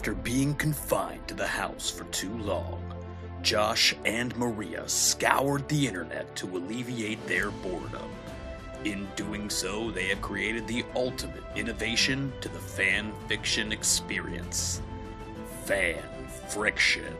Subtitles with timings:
[0.00, 2.82] After being confined to the house for too long,
[3.42, 8.08] Josh and Maria scoured the internet to alleviate their boredom.
[8.86, 14.80] In doing so, they have created the ultimate innovation to the fan fiction experience
[15.66, 16.02] fan
[16.48, 17.14] friction.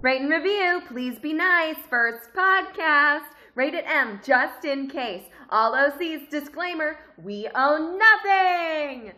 [0.00, 1.76] Rate and review, please be nice.
[1.90, 3.26] First podcast.
[3.54, 5.24] Rated M, just in case.
[5.50, 9.12] All OCs, disclaimer, we own nothing!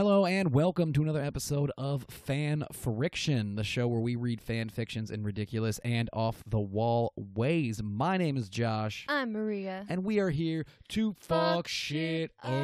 [0.00, 4.70] Hello and welcome to another episode of Fan Friction, the show where we read fan
[4.70, 7.82] fictions in ridiculous and off the wall ways.
[7.82, 9.84] My name is Josh, I'm Maria.
[9.90, 12.50] and we are here to fuck, Fuck shit shit up.
[12.50, 12.54] up.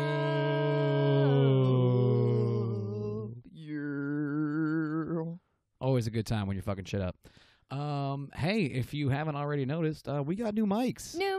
[3.53, 5.35] Yeah.
[5.79, 7.17] Always a good time when you're fucking shit up.
[7.71, 11.15] Um, hey, if you haven't already noticed, uh, we got new mics.
[11.15, 11.39] New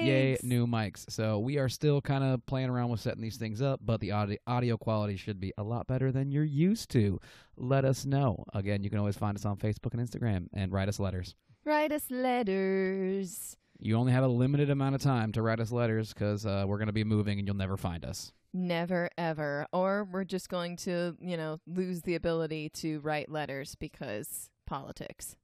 [0.00, 0.06] mics.
[0.06, 1.10] Yay, new mics.
[1.10, 4.12] So we are still kind of playing around with setting these things up, but the
[4.12, 7.20] audio, audio quality should be a lot better than you're used to.
[7.56, 8.44] Let us know.
[8.54, 11.34] Again, you can always find us on Facebook and Instagram and write us letters.
[11.64, 13.56] Write us letters.
[13.80, 16.78] You only have a limited amount of time to write us letters because uh, we're
[16.78, 18.32] going to be moving and you'll never find us.
[18.52, 19.66] Never ever.
[19.72, 25.36] Or we're just going to, you know, lose the ability to write letters because politics.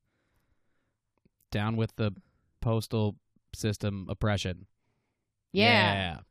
[1.51, 2.13] Down with the
[2.61, 3.17] postal
[3.55, 4.67] system oppression.
[5.53, 5.95] Yeah.
[5.95, 6.19] Yeah.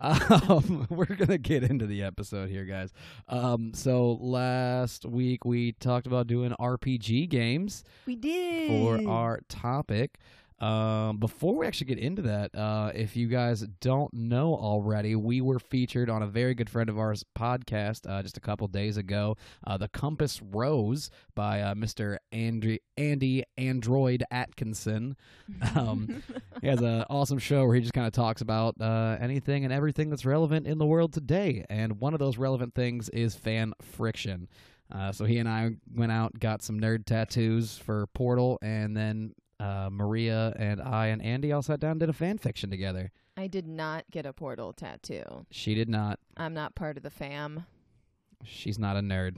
[0.00, 2.92] Um, we're gonna get into the episode here, guys.
[3.26, 8.68] Um, so last week we talked about doing RPG games We did.
[8.70, 10.18] for our topic.
[10.60, 15.40] Um, before we actually get into that, uh, if you guys don't know already, we
[15.40, 18.96] were featured on a very good friend of ours podcast uh, just a couple days
[18.96, 19.36] ago,
[19.66, 22.18] uh, "The Compass Rose" by uh, Mr.
[22.32, 25.16] Andy Andy Android Atkinson.
[25.74, 26.22] Um,
[26.60, 29.72] he has an awesome show where he just kind of talks about uh, anything and
[29.72, 31.64] everything that's relevant in the world today.
[31.68, 34.48] And one of those relevant things is fan friction.
[34.92, 39.34] Uh, so he and I went out, got some nerd tattoos for Portal, and then
[39.60, 43.10] uh, Maria and I and Andy all sat down and did a fan fiction together.
[43.36, 45.46] I did not get a portal tattoo.
[45.50, 46.18] She did not.
[46.36, 47.66] I'm not part of the fam.
[48.44, 49.36] She's not a nerd.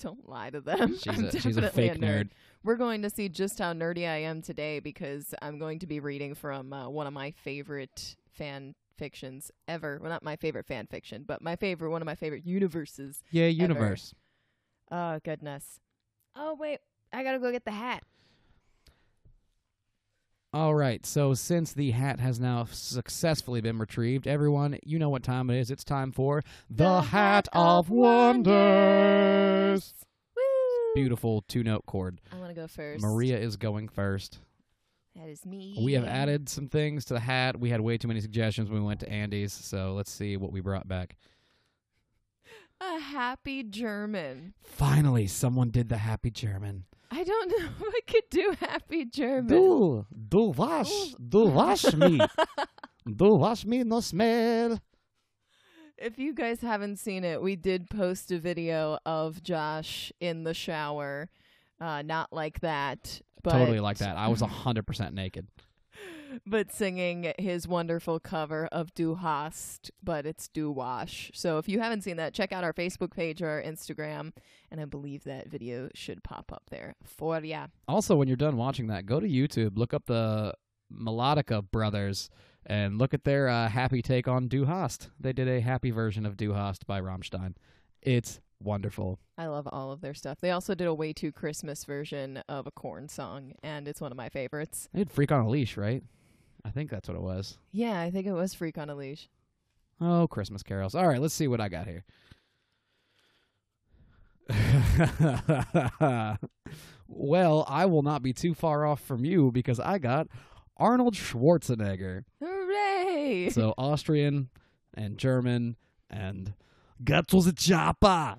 [0.00, 0.96] Don't lie to them.
[0.96, 2.30] She's I'm a she's a fake nerd.
[2.64, 6.00] We're going to see just how nerdy I am today because I'm going to be
[6.00, 9.98] reading from uh, one of my favorite fan fictions ever.
[10.00, 13.22] Well, not my favorite fan fiction, but my favorite, one of my favorite universes.
[13.30, 14.14] Yeah, universe.
[14.90, 15.80] Oh, goodness.
[16.34, 16.80] Oh, wait.
[17.12, 18.04] I got to go get the hat.
[20.52, 25.22] All right, so since the hat has now successfully been retrieved, everyone, you know what
[25.22, 25.70] time it is.
[25.70, 29.94] It's time for the, Hat of Wonders.
[30.34, 30.42] Woo!
[30.96, 32.20] Beautiful two note chord.
[32.32, 33.00] I want to go first.
[33.00, 34.40] Maria is going first.
[35.14, 35.78] That is me.
[35.80, 37.60] We have added some things to the hat.
[37.60, 40.50] We had way too many suggestions when we went to Andy's, so let's see what
[40.50, 41.14] we brought back.
[42.80, 44.54] a happy German.
[44.64, 46.86] Finally, someone did the happy German.
[47.10, 49.46] I don't know if I could do happy German.
[49.48, 52.20] Du, du wasch, du wasch me.
[53.06, 54.78] Du wasch me no smell.
[55.96, 60.54] If you guys haven't seen it, we did post a video of Josh in the
[60.54, 61.28] shower.
[61.80, 64.16] Uh, not like that, but Totally like that.
[64.16, 65.48] I was 100% naked.
[66.46, 71.30] But singing his wonderful cover of Du Hast, but it's Du Wash.
[71.34, 74.32] So if you haven't seen that, check out our Facebook page or our Instagram,
[74.70, 77.66] and I believe that video should pop up there for ya.
[77.88, 80.54] Also, when you're done watching that, go to YouTube, look up the
[80.92, 82.30] Melodica brothers,
[82.66, 85.08] and look at their uh, happy take on Du Hast.
[85.18, 87.54] They did a happy version of Du Hast by Rammstein.
[88.02, 89.18] It's wonderful.
[89.38, 90.40] I love all of their stuff.
[90.40, 94.12] They also did a way too Christmas version of a Korn song, and it's one
[94.12, 94.88] of my favorites.
[94.92, 96.02] They did Freak on a Leash, right?
[96.64, 97.58] I think that's what it was.
[97.72, 99.28] Yeah, I think it was Freak on a Leash.
[100.00, 100.94] Oh, Christmas carols.
[100.94, 102.04] All right, let's see what I got here.
[107.08, 110.28] well, I will not be too far off from you because I got
[110.76, 112.24] Arnold Schwarzenegger.
[112.42, 113.50] Hooray!
[113.52, 114.48] So Austrian
[114.94, 115.76] and German
[116.08, 116.54] and
[117.04, 118.36] to the chopper.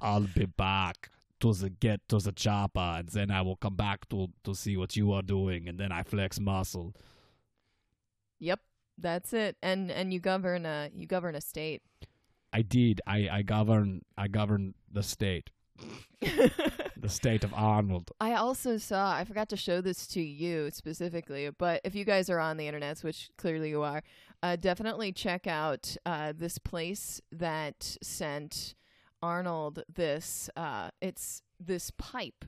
[0.00, 1.10] I'll be back
[1.40, 4.76] to the get to the chopper and then I will come back to to see
[4.76, 6.94] what you are doing and then I flex muscle.
[8.38, 8.60] yep,
[8.98, 9.56] that's it.
[9.62, 11.82] And and you govern a you govern a state.
[12.52, 13.00] I did.
[13.06, 15.50] I, I govern I govern the state.
[16.20, 18.10] the state of Arnold.
[18.18, 22.30] I also saw, I forgot to show this to you specifically, but if you guys
[22.30, 24.02] are on the internet, which clearly you are,
[24.42, 28.74] uh, definitely check out uh, this place that sent
[29.22, 30.50] Arnold this.
[30.56, 32.44] Uh, it's this pipe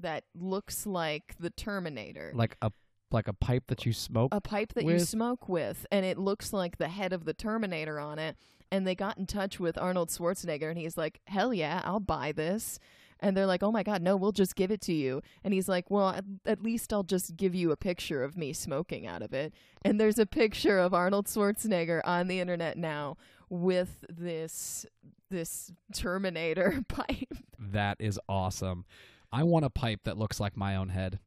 [0.00, 2.32] that looks like the Terminator.
[2.34, 2.70] Like a
[3.10, 4.30] like a pipe that you smoke.
[4.32, 7.34] a pipe that you with- smoke with, and it looks like the head of the
[7.34, 8.36] Terminator on it.
[8.70, 12.32] And they got in touch with Arnold Schwarzenegger, and he's like, "Hell yeah, I'll buy
[12.32, 12.78] this."
[13.20, 15.68] And they're like, "Oh my god, no, we'll just give it to you." And he's
[15.68, 19.20] like, "Well, at, at least I'll just give you a picture of me smoking out
[19.20, 19.52] of it."
[19.84, 23.18] And there's a picture of Arnold Schwarzenegger on the internet now
[23.52, 24.86] with this
[25.30, 27.34] this Terminator pipe.
[27.58, 28.86] that is awesome.
[29.30, 31.18] I want a pipe that looks like my own head.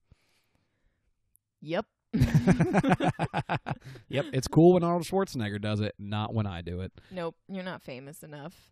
[1.62, 1.86] Yep.
[4.08, 6.92] yep, it's cool when Arnold Schwarzenegger does it, not when I do it.
[7.12, 8.72] Nope, you're not famous enough.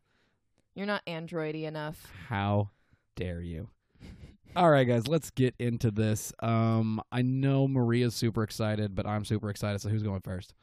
[0.74, 2.08] You're not androidy enough.
[2.30, 2.70] How
[3.16, 3.70] dare you?
[4.56, 6.34] All right, guys, let's get into this.
[6.42, 9.82] Um, I know Maria's super excited, but I'm super excited.
[9.82, 10.54] So who's going first?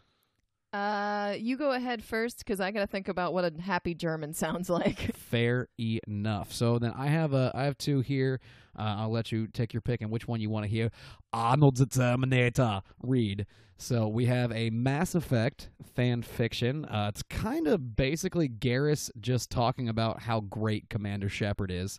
[0.72, 4.70] Uh, you go ahead first because I gotta think about what a happy German sounds
[4.70, 5.14] like.
[5.16, 6.52] Fair enough.
[6.52, 8.40] So then I have a I have two here.
[8.78, 10.90] Uh, I'll let you take your pick and which one you want to hear.
[11.32, 12.82] Arnold the Terminator.
[13.02, 13.46] Read.
[13.78, 16.84] So we have a Mass Effect fan fiction.
[16.84, 21.98] Uh, it's kind of basically Garrus just talking about how great Commander Shepard is,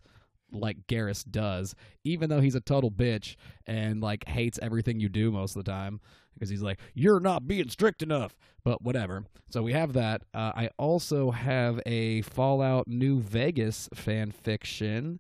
[0.51, 5.31] like Garrus does, even though he's a total bitch and like hates everything you do
[5.31, 6.00] most of the time
[6.33, 9.25] because he's like, "You're not being strict enough." But whatever.
[9.50, 10.21] So we have that.
[10.33, 15.19] Uh, I also have a Fallout New Vegas fan fiction.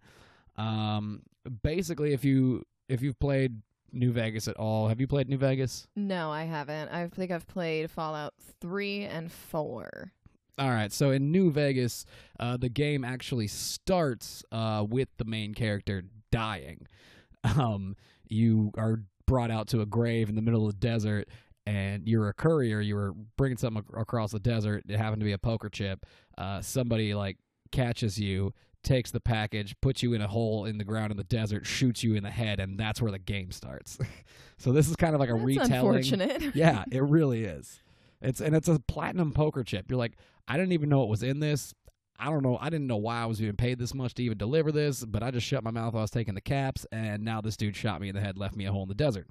[0.57, 1.23] Um,
[1.63, 3.61] basically, if you if you've played
[3.91, 5.87] New Vegas at all, have you played New Vegas?
[5.95, 6.89] no, I haven't.
[6.89, 10.13] I think I've played Fallout three and four.
[10.57, 12.05] All right, so in New Vegas,
[12.39, 16.87] uh, the game actually starts uh, with the main character dying.
[17.43, 17.95] Um,
[18.27, 21.27] you are brought out to a grave in the middle of the desert,
[21.65, 22.81] and you're a courier.
[22.81, 24.83] You were bringing something ac- across the desert.
[24.87, 26.05] It happened to be a poker chip.
[26.37, 27.37] Uh, somebody like
[27.71, 31.23] catches you, takes the package, puts you in a hole in the ground in the
[31.23, 33.97] desert, shoots you in the head, and that's where the game starts.
[34.59, 36.55] so this is kind of like a That's retelling unfortunate.
[36.55, 37.79] yeah, it really is.
[38.21, 39.89] It's and it's a platinum poker chip.
[39.89, 40.13] You're like,
[40.47, 41.73] I didn't even know what was in this.
[42.19, 42.57] I don't know.
[42.61, 45.23] I didn't know why I was even paid this much to even deliver this, but
[45.23, 47.75] I just shut my mouth while I was taking the caps, and now this dude
[47.75, 49.27] shot me in the head, left me a hole in the desert.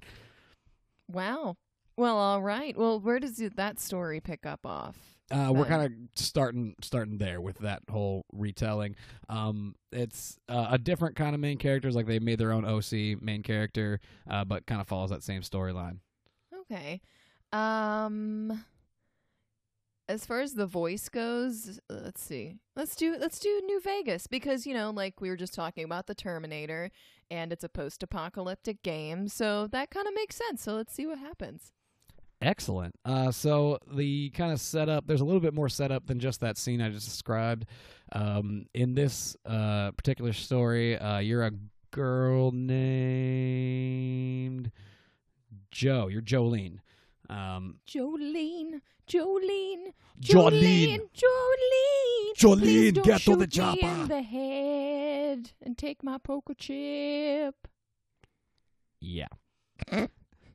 [1.07, 1.55] wow.
[1.97, 2.75] Well, all right.
[2.75, 4.97] Well, where does that story pick up off?
[5.29, 8.95] Uh, we're kind of starting starting there with that whole retelling.
[9.29, 11.95] Um, it's uh, a different kind of main characters.
[11.95, 13.99] Like they made their own OC main character,
[14.29, 15.99] uh, but kind of follows that same storyline.
[16.61, 17.01] Okay.
[17.53, 18.63] Um
[20.11, 22.57] as far as the voice goes, uh, let's see.
[22.75, 26.07] Let's do let's do New Vegas because you know, like we were just talking about
[26.07, 26.91] the Terminator
[27.29, 30.61] and it's a post-apocalyptic game, so that kind of makes sense.
[30.61, 31.71] So let's see what happens.
[32.41, 32.93] Excellent.
[33.05, 36.57] Uh, so the kind of setup, there's a little bit more setup than just that
[36.57, 37.65] scene I just described.
[38.11, 41.51] Um, in this uh, particular story, uh, you're a
[41.91, 43.61] girl named
[45.69, 46.07] Joe.
[46.07, 46.79] You're Jolene.
[47.31, 50.99] Um, Jolene, Jolene, Jolene.
[51.15, 54.01] Jolene, Jolene, don't get to the shoot me chopper.
[54.01, 57.55] in the head and take my poker chip.
[58.99, 59.27] Yeah.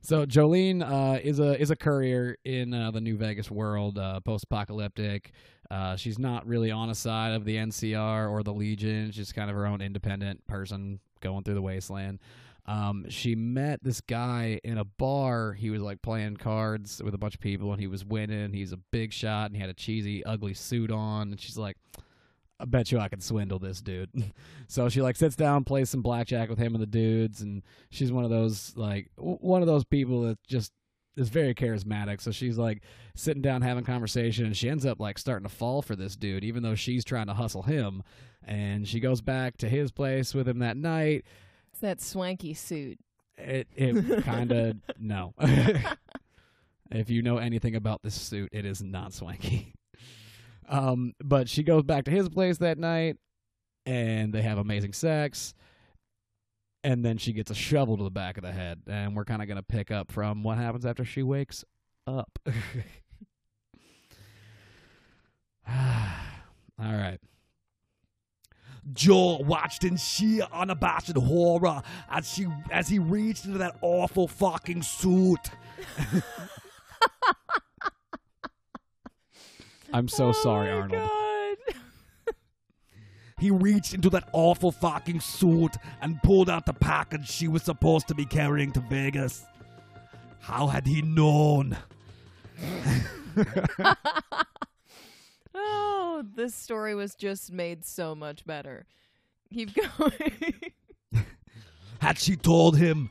[0.01, 4.19] So Jolene uh, is a is a courier in uh, the New Vegas world, uh,
[4.21, 5.31] post apocalyptic.
[5.69, 9.11] Uh, she's not really on a side of the NCR or the Legion.
[9.11, 12.19] She's kind of her own independent person going through the wasteland.
[12.67, 15.53] Um, she met this guy in a bar.
[15.53, 18.51] He was like playing cards with a bunch of people, and he was winning.
[18.51, 21.29] He's a big shot, and he had a cheesy, ugly suit on.
[21.31, 21.77] And she's like,
[22.59, 24.09] "I bet you I can swindle this dude."
[24.67, 28.11] so she like sits down, plays some blackjack with him and the dudes, and she's
[28.11, 30.73] one of those like w- one of those people that just
[31.15, 32.19] is very charismatic.
[32.19, 32.81] So she's like
[33.15, 36.43] sitting down having conversation, and she ends up like starting to fall for this dude,
[36.43, 38.03] even though she's trying to hustle him.
[38.43, 41.25] And she goes back to his place with him that night.
[41.77, 42.97] It's that swanky suit.
[43.37, 45.35] It it kind of no.
[46.91, 49.75] if you know anything about this suit, it is not swanky.
[50.67, 53.17] Um, but she goes back to his place that night,
[53.85, 55.53] and they have amazing sex.
[56.83, 59.43] And then she gets a shovel to the back of the head, and we're kind
[59.43, 61.63] of gonna pick up from what happens after she wakes
[62.07, 62.39] up.
[65.67, 65.75] All
[66.79, 67.19] right.
[68.93, 74.83] Joel watched in sheer unabashed horror as she as he reached into that awful fucking
[74.83, 75.49] suit.
[79.93, 81.09] I'm so oh sorry, oh my Arnold.
[81.09, 81.57] God.
[83.39, 88.07] He reached into that awful fucking suit and pulled out the package she was supposed
[88.07, 89.45] to be carrying to Vegas.
[90.39, 91.77] How had he known?
[95.59, 98.85] Oh, this story was just made so much better.
[99.51, 100.53] Keep going.
[101.99, 103.09] Had she told him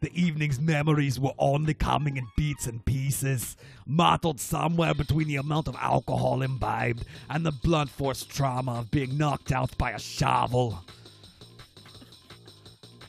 [0.00, 5.66] the evening's memories were only coming in bits and pieces, mottled somewhere between the amount
[5.66, 10.84] of alcohol imbibed and the blunt force trauma of being knocked out by a shovel.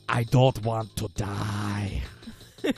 [0.07, 2.01] I don't want to die.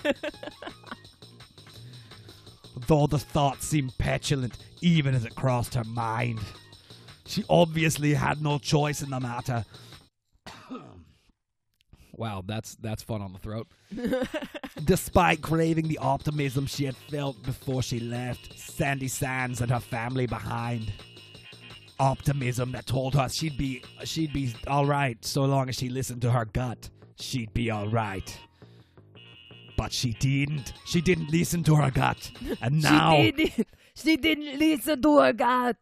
[2.87, 6.39] Though the thought seemed petulant even as it crossed her mind.
[7.25, 9.65] She obviously had no choice in the matter.
[12.13, 13.67] Wow, that's that's fun on the throat.
[14.83, 20.27] Despite craving the optimism she had felt before she left Sandy Sands and her family
[20.27, 20.91] behind.
[21.99, 26.21] Optimism that told her she'd be she'd be all right so long as she listened
[26.21, 26.89] to her gut.
[27.15, 28.37] She'd be all right.
[29.77, 30.73] But she didn't.
[30.85, 32.29] She didn't listen to her gut.
[32.61, 33.31] And now
[34.03, 34.59] She didn't.
[34.59, 35.77] Listen to her gut.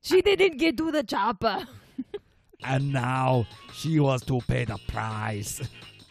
[0.00, 1.66] She didn't get to the chopper.
[2.64, 5.60] and now she was to pay the price.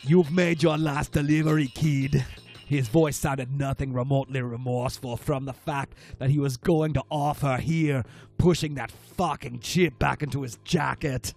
[0.01, 2.25] You've made your last delivery, kid.
[2.65, 7.41] His voice sounded nothing remotely remorseful from the fact that he was going to off
[7.41, 8.03] her here,
[8.37, 11.33] pushing that fucking chip back into his jacket.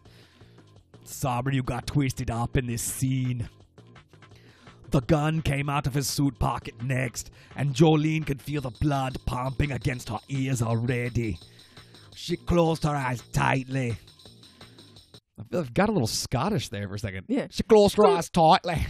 [1.04, 3.48] Sorry you got twisted up in this scene.
[4.90, 9.18] The gun came out of his suit pocket next, and Jolene could feel the blood
[9.26, 11.38] pumping against her ears already.
[12.14, 13.96] She closed her eyes tightly.
[15.38, 17.26] I feel like I got a little Scottish there for a second.
[17.28, 17.46] Yeah.
[17.50, 18.84] She closed her eyes tightly.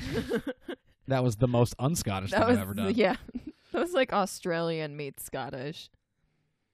[1.08, 2.94] that was the most un-Scottish thing was I've ever done.
[2.94, 3.16] yeah.
[3.72, 5.90] That was like Australian meets Scottish.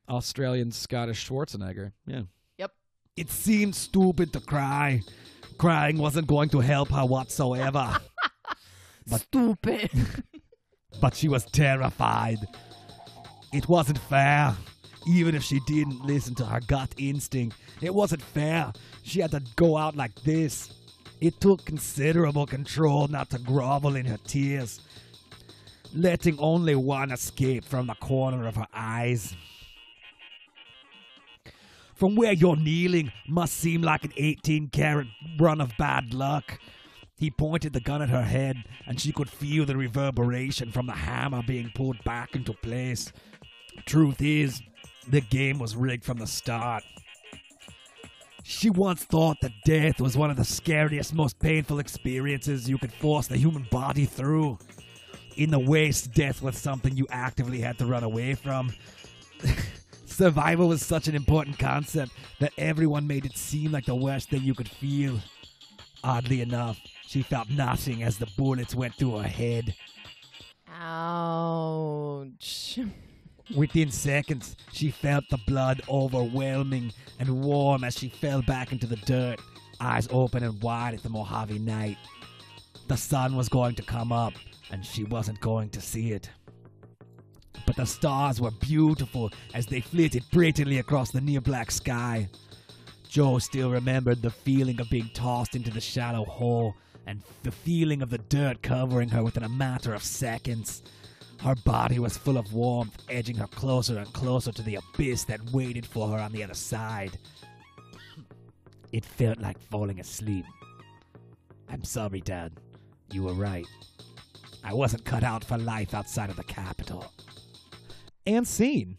[0.08, 1.90] Australian Scottish Schwarzenegger.
[2.06, 2.22] Yeah.
[2.58, 2.70] Yep.
[3.16, 5.02] It seemed stupid to cry.
[5.58, 7.98] Crying wasn't going to help her whatsoever.
[9.06, 9.90] Stupid.
[11.00, 12.38] but she was terrified.
[13.52, 14.54] It wasn't fair.
[15.06, 18.72] Even if she didn't listen to her gut instinct, it wasn't fair.
[19.02, 20.72] She had to go out like this.
[21.20, 24.80] It took considerable control not to grovel in her tears,
[25.94, 29.36] letting only one escape from the corner of her eyes.
[31.94, 35.06] From where you're kneeling must seem like an 18 carat
[35.38, 36.58] run of bad luck.
[37.16, 40.92] He pointed the gun at her head, and she could feel the reverberation from the
[40.92, 43.12] hammer being pulled back into place.
[43.86, 44.60] Truth is,
[45.08, 46.82] the game was rigged from the start.
[48.42, 52.92] She once thought that death was one of the scariest, most painful experiences you could
[52.92, 54.58] force the human body through.
[55.36, 58.72] In the West, death was something you actively had to run away from.
[60.06, 64.42] Survival was such an important concept that everyone made it seem like the worst thing
[64.42, 65.18] you could feel.
[66.04, 66.78] Oddly enough,
[67.14, 69.72] she felt nothing as the bullets went through her head.
[70.68, 72.80] Ouch.
[73.54, 78.96] Within seconds, she felt the blood overwhelming and warm as she fell back into the
[78.96, 79.40] dirt,
[79.78, 81.98] eyes open and wide at the Mojave night.
[82.88, 84.32] The sun was going to come up,
[84.72, 86.28] and she wasn't going to see it.
[87.64, 92.28] But the stars were beautiful as they flitted brilliantly across the near black sky.
[93.08, 96.74] Joe still remembered the feeling of being tossed into the shallow hole
[97.06, 100.82] and the feeling of the dirt covering her within a matter of seconds.
[101.40, 105.52] Her body was full of warmth, edging her closer and closer to the abyss that
[105.52, 107.18] waited for her on the other side.
[108.92, 110.46] It felt like falling asleep.
[111.68, 112.52] I'm sorry, Dad.
[113.10, 113.66] You were right.
[114.62, 117.12] I wasn't cut out for life outside of the capital.
[118.26, 118.96] And scene.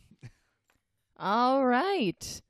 [1.17, 2.41] All right.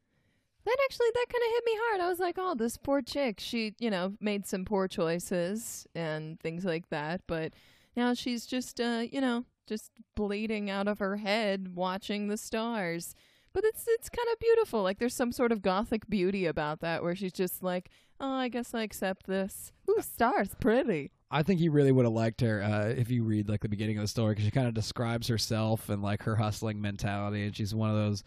[0.65, 2.01] That actually that kind of hit me hard.
[2.01, 3.39] I was like, "Oh, this poor chick.
[3.39, 7.53] She, you know, made some poor choices and things like that, but
[7.95, 13.13] now she's just uh, you know, just bleeding out of her head watching the stars."
[13.53, 14.81] But it's it's kind of beautiful.
[14.84, 18.50] Like there's some sort of gothic beauty about that where she's just like, "Oh, I
[18.50, 21.12] guess I accept this." Ooh, stars pretty.
[21.31, 23.98] I think he really would have liked her uh, if you read like the beginning
[23.98, 27.55] of the story because she kind of describes herself and like her hustling mentality, and
[27.55, 28.24] she's one of those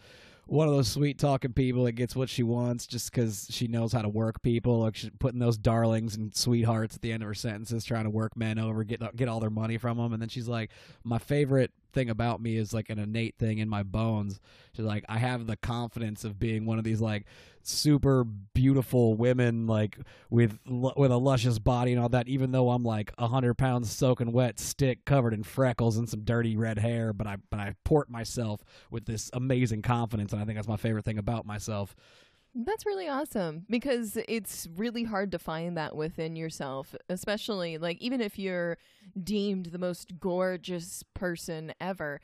[0.49, 3.93] one of those sweet talking people that gets what she wants just because she knows
[3.93, 4.79] how to work people.
[4.79, 8.09] Like she's putting those darlings and sweethearts at the end of her sentences, trying to
[8.09, 10.71] work men over, get get all their money from them, and then she's like,
[11.03, 14.39] "My favorite thing about me is like an innate thing in my bones."
[14.75, 17.25] She's like, "I have the confidence of being one of these like."
[17.61, 19.97] super beautiful women like
[20.29, 23.91] with with a luscious body and all that even though i'm like a hundred pounds
[23.91, 27.75] soaking wet stick covered in freckles and some dirty red hair but i but i
[27.83, 31.95] port myself with this amazing confidence and i think that's my favorite thing about myself
[32.55, 38.21] That's really awesome because it's really hard to find that within yourself, especially like even
[38.21, 38.77] if you're
[39.23, 42.19] deemed the most gorgeous person ever.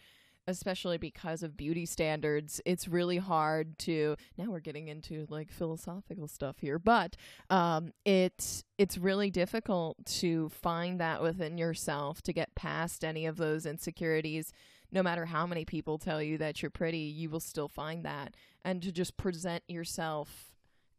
[0.47, 6.27] Especially because of beauty standards, it's really hard to now we're getting into like philosophical
[6.27, 7.15] stuff here, but
[7.49, 13.37] um it's it's really difficult to find that within yourself to get past any of
[13.37, 14.51] those insecurities.
[14.91, 18.35] No matter how many people tell you that you're pretty, you will still find that.
[18.63, 20.51] And to just present yourself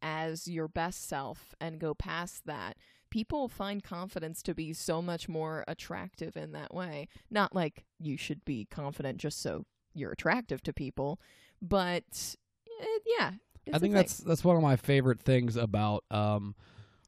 [0.03, 2.77] as your best self and go past that
[3.11, 7.09] people find confidence to be so much more attractive in that way.
[7.31, 11.21] Not like you should be confident just so you're attractive to people,
[11.61, 12.37] but
[12.81, 13.33] eh, yeah.
[13.73, 16.55] I think that's that's one of my favorite things about um,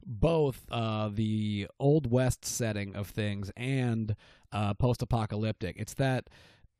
[0.05, 4.15] both uh, the old west setting of things and
[4.51, 5.75] uh, post-apocalyptic.
[5.77, 6.27] It's that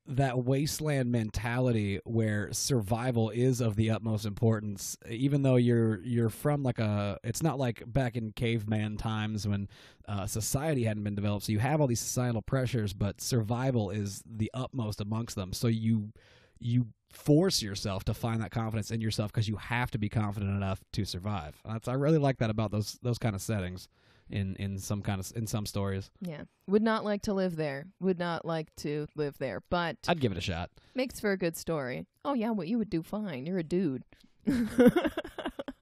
[0.09, 6.63] that wasteland mentality where survival is of the utmost importance even though you're you're from
[6.63, 9.67] like a it's not like back in caveman times when
[10.07, 11.45] uh, society hadn't been developed.
[11.45, 15.53] So you have all these societal pressures but survival is the utmost amongst them.
[15.53, 16.11] So you
[16.59, 20.51] you force yourself to find that confidence in yourself because you have to be confident
[20.51, 21.61] enough to survive.
[21.63, 23.87] That's I really like that about those those kind of settings
[24.29, 26.09] in in some kind of in some stories.
[26.21, 26.43] Yeah.
[26.67, 27.87] Would not like to live there.
[27.99, 30.69] Would not like to live there, but I'd give it a shot.
[30.95, 32.05] makes for a good story.
[32.23, 33.45] Oh yeah, well you would do fine.
[33.45, 34.03] You're a dude.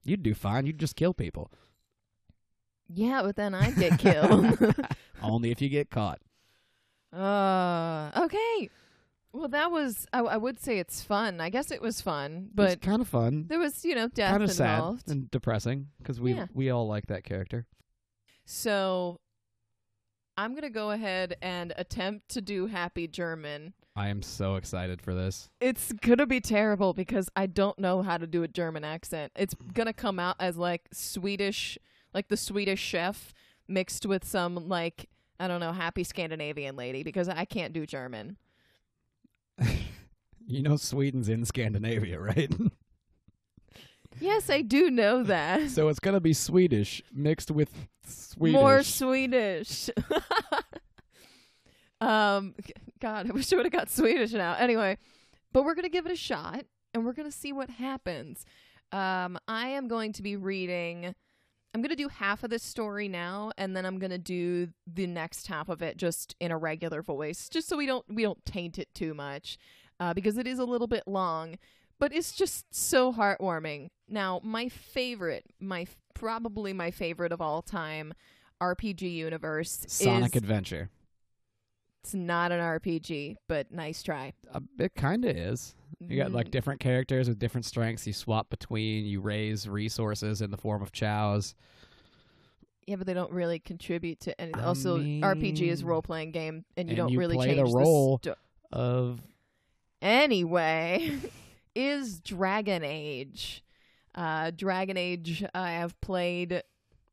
[0.04, 0.64] You'd do fine.
[0.66, 1.50] You'd just kill people.
[2.88, 4.56] yeah, but then I'd get killed.
[5.22, 6.20] Only if you get caught.
[7.12, 8.70] uh okay.
[9.32, 11.40] Well, that was I, I would say it's fun.
[11.40, 14.42] I guess it was fun, but kind of fun, there was, you know, death kind
[14.42, 15.10] of sad involved.
[15.10, 16.46] and depressing because we Yeah.
[16.54, 17.66] we all like that character.
[18.50, 19.20] So
[20.38, 23.74] I'm going to go ahead and attempt to do Happy German.
[23.94, 25.50] I am so excited for this.
[25.60, 29.32] It's going to be terrible because I don't know how to do a German accent.
[29.36, 31.76] It's going to come out as like Swedish,
[32.14, 33.34] like the Swedish chef
[33.68, 38.38] mixed with some like I don't know, happy Scandinavian lady because I can't do German.
[40.50, 42.50] You know, Sweden's in Scandinavia, right?
[44.20, 45.70] Yes, I do know that.
[45.70, 48.54] so it's gonna be Swedish mixed with Swedish.
[48.54, 49.90] More Swedish.
[52.00, 52.54] um,
[53.00, 54.54] God, I wish I would have got Swedish now.
[54.54, 54.98] Anyway,
[55.52, 58.44] but we're gonna give it a shot, and we're gonna see what happens.
[58.92, 61.14] Um, I am going to be reading.
[61.74, 65.46] I'm gonna do half of this story now, and then I'm gonna do the next
[65.46, 68.78] half of it just in a regular voice, just so we don't we don't taint
[68.78, 69.58] it too much,
[70.00, 71.56] uh, because it is a little bit long
[71.98, 73.88] but it's just so heartwarming.
[74.08, 78.12] Now, my favorite, my probably my favorite of all time
[78.60, 80.90] RPG universe Sonic is Adventure.
[82.02, 84.32] it's not an RPG, but nice try.
[84.52, 85.74] Uh, it kind of is.
[86.00, 88.06] You got like Mm, different characters with different strengths.
[88.06, 89.04] You swap between.
[89.04, 91.54] You raise resources in the form of chows.
[92.86, 94.60] yeah, but they don't really contribute to anything.
[94.62, 97.48] I Also, RPG is mean- role playing game, and you and don't you really play
[97.54, 98.18] change the role.
[98.22, 98.36] sto-
[98.72, 99.20] Of
[100.00, 101.12] anyway,
[101.78, 103.62] is Dragon Age.
[104.12, 106.64] Uh, Dragon Age, I have played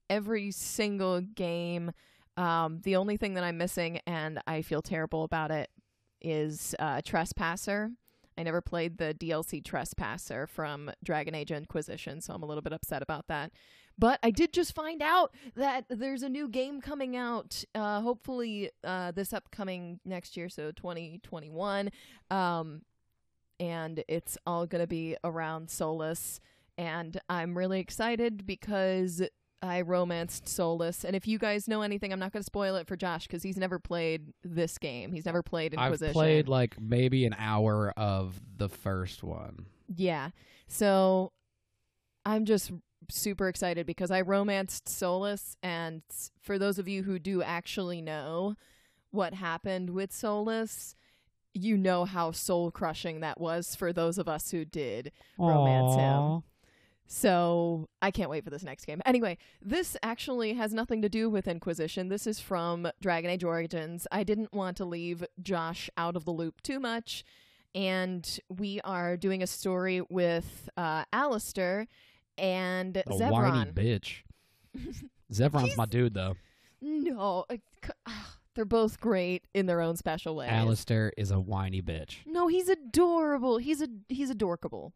[0.10, 1.92] every single game.
[2.36, 5.70] Um, the only thing that I'm missing, and I feel terrible about it,
[6.20, 7.92] is uh, Trespasser.
[8.40, 12.74] I never played the DLC Trespasser from Dragon Age Inquisition, so I'm a little bit
[12.74, 13.52] upset about that.
[14.00, 18.72] But I did just find out that there's a new game coming out, uh, hopefully
[18.84, 21.92] uh, this upcoming next year, so 2021.
[22.32, 22.82] Um,
[23.60, 26.40] and it's all going to be around Solas.
[26.78, 29.22] And I'm really excited because
[29.62, 31.04] I romanced Solas.
[31.04, 33.42] And if you guys know anything, I'm not going to spoil it for Josh because
[33.44, 35.12] he's never played this game.
[35.12, 36.10] He's never played Inquisition.
[36.10, 39.66] I've played like maybe an hour of the first one.
[39.94, 40.30] Yeah.
[40.68, 41.32] So
[42.26, 42.72] I'm just
[43.10, 45.56] super excited because I romanced Solas.
[45.64, 46.02] And
[46.42, 48.56] for those of you who do actually know
[49.12, 50.96] what happened with Solas,
[51.56, 56.44] you know how soul crushing that was for those of us who did romance him.
[57.08, 59.02] So I can't wait for this next game.
[59.06, 62.10] Anyway, this actually has nothing to do with Inquisition.
[62.10, 64.08] This is from Dragon Age Origins.
[64.12, 67.24] I didn't want to leave Josh out of the loop too much.
[67.76, 71.88] And we are doing a story with uh, Alistair
[72.38, 73.32] and A Zevran.
[73.32, 74.24] whiny bitch.
[75.32, 76.36] Zevran's my dude though.
[76.82, 77.92] No, uh, c-
[78.56, 80.50] they're both great in their own special ways.
[80.50, 82.20] Alistair is a whiny bitch.
[82.26, 83.58] No, he's adorable.
[83.58, 84.94] He's a he's adorkable.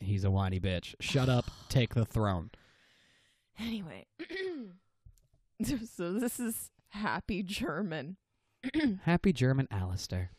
[0.00, 0.94] He's a whiny bitch.
[1.00, 1.50] Shut up.
[1.68, 2.50] Take the throne.
[3.58, 4.06] Anyway,
[5.62, 8.16] so this is happy German.
[9.04, 10.32] Happy German Alistair.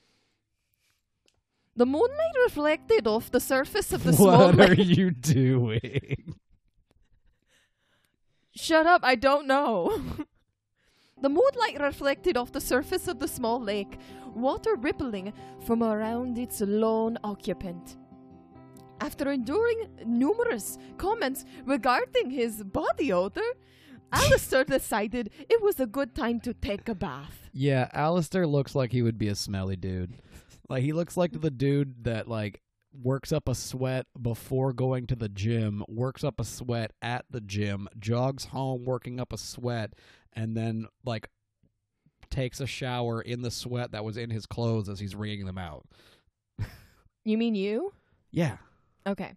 [1.75, 6.35] The moonlight reflected off the surface of the What are you doing?
[8.53, 9.01] Shut up!
[9.03, 10.01] I don't know.
[11.21, 13.99] The moonlight reflected off the surface of the small lake,
[14.33, 15.33] water rippling
[15.65, 17.97] from around its lone occupant.
[18.99, 23.41] After enduring numerous comments regarding his body odor,
[24.13, 27.49] Alistair decided it was a good time to take a bath.
[27.53, 30.15] Yeah, Alistair looks like he would be a smelly dude.
[30.69, 32.61] Like he looks like the dude that like
[32.93, 37.41] works up a sweat before going to the gym, works up a sweat at the
[37.41, 39.93] gym, jogs home working up a sweat,
[40.33, 41.29] and then like
[42.29, 45.57] takes a shower in the sweat that was in his clothes as he's wringing them
[45.57, 45.85] out.
[47.23, 47.93] You mean you?
[48.31, 48.57] Yeah.
[49.05, 49.33] Okay.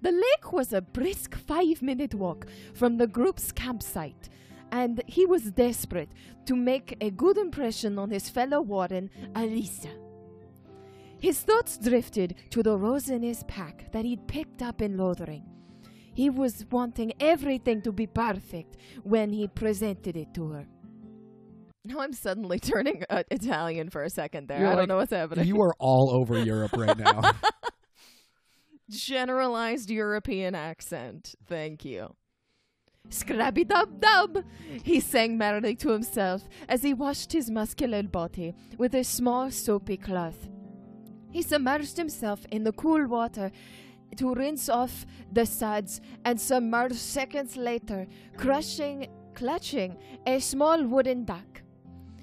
[0.00, 4.30] The lake was a brisk five minute walk from the group's campsite,
[4.72, 6.08] and he was desperate
[6.46, 9.90] to make a good impression on his fellow warden, Alisa.
[11.20, 15.44] His thoughts drifted to the rose in his pack that he'd picked up in Lothering.
[16.14, 20.66] He was wanting everything to be perfect when he presented it to her.
[21.84, 24.58] Now I'm suddenly turning uh, Italian for a second there.
[24.60, 25.46] You're I like- don't know what's happening.
[25.46, 27.20] You are all over Europe right now.
[28.88, 31.34] generalized European accent.
[31.46, 32.16] Thank you.
[33.08, 34.44] Scrabby dub dub,
[34.84, 39.96] he sang merrily to himself as he washed his muscular body with a small soapy
[39.96, 40.48] cloth.
[41.30, 43.50] He submerged himself in the cool water
[44.16, 51.62] to rinse off the suds and submerged seconds later, crushing, clutching a small wooden duck.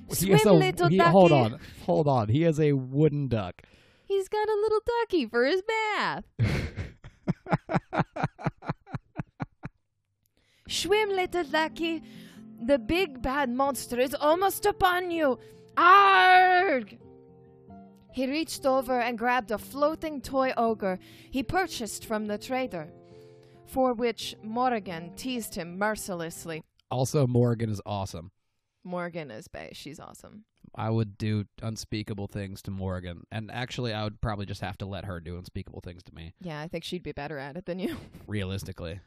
[0.10, 1.12] he Swim, a, little he- ducky.
[1.12, 1.60] hold on.
[1.86, 2.28] Hold on.
[2.30, 3.62] He has a wooden duck.
[4.06, 6.24] He's got a little ducky for his bath.
[10.70, 12.04] Swim, little ducky.
[12.65, 15.39] The big bad monster is almost upon you.
[15.78, 16.98] Arg!
[18.17, 20.97] He reached over and grabbed a floating toy ogre
[21.30, 22.88] he purchased from the trader,
[23.67, 26.63] for which Morgan teased him mercilessly.
[26.89, 28.32] Also, Morgan is awesome.
[28.84, 29.69] Morgan is bae.
[29.73, 30.45] She's awesome.
[30.73, 34.88] I would do unspeakable things to Morgan, and actually, I would probably just have to
[34.88, 36.34] let her do unspeakable things to me.
[36.41, 37.97] Yeah, I think she'd be better at it than you.
[38.25, 38.99] Realistically,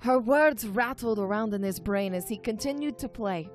[0.00, 3.50] Her words rattled around in his brain as he continued to play.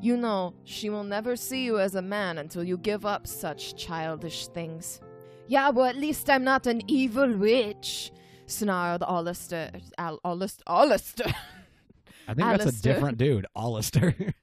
[0.00, 3.76] You know, she will never see you as a man until you give up such
[3.76, 5.00] childish things.
[5.48, 8.12] Yeah, well, at least I'm not an evil witch,
[8.46, 9.70] snarled Alistair.
[9.96, 11.34] Al- Alist- Alistair.
[12.28, 14.14] I think that's a different dude, Alistair.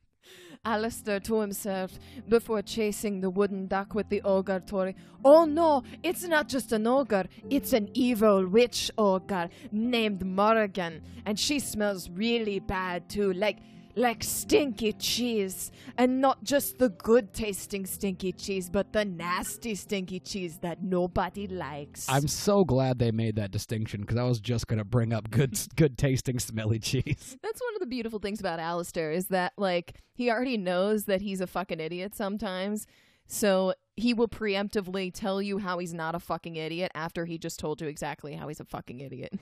[0.66, 4.96] Alistair to himself before chasing the wooden duck with the ogre toy.
[5.24, 11.40] Oh no, it's not just an ogre, it's an evil witch ogre named Morrigan, and
[11.40, 13.60] she smells really bad too, like
[13.96, 20.20] like stinky cheese, and not just the good tasting stinky cheese, but the nasty stinky
[20.20, 22.08] cheese that nobody likes.
[22.10, 25.58] I'm so glad they made that distinction because I was just gonna bring up good,
[25.76, 27.38] good tasting smelly cheese.
[27.44, 31.22] That's one of the beautiful things about Alistair is that like he already knows that
[31.22, 32.88] he's a fucking idiot sometimes.
[33.28, 37.60] So he will preemptively tell you how he's not a fucking idiot after he just
[37.60, 39.34] told you exactly how he's a fucking idiot.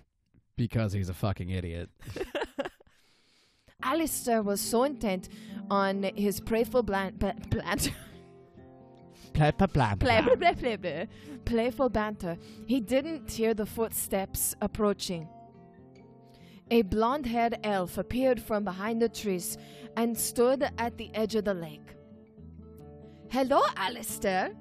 [0.56, 1.90] Because he's a fucking idiot.
[3.84, 5.30] Alistair was so intent
[5.70, 7.94] on his playful bland, bl- bland
[10.00, 10.36] Play, blah.
[10.36, 11.06] blah, blah, blah.
[11.46, 12.38] Playful banter.
[12.68, 15.28] He didn't hear the footsteps approaching.
[16.70, 19.58] A blonde haired elf appeared from behind the trees
[19.98, 21.96] and stood at the edge of the lake.
[23.30, 24.54] Hello, Alistair,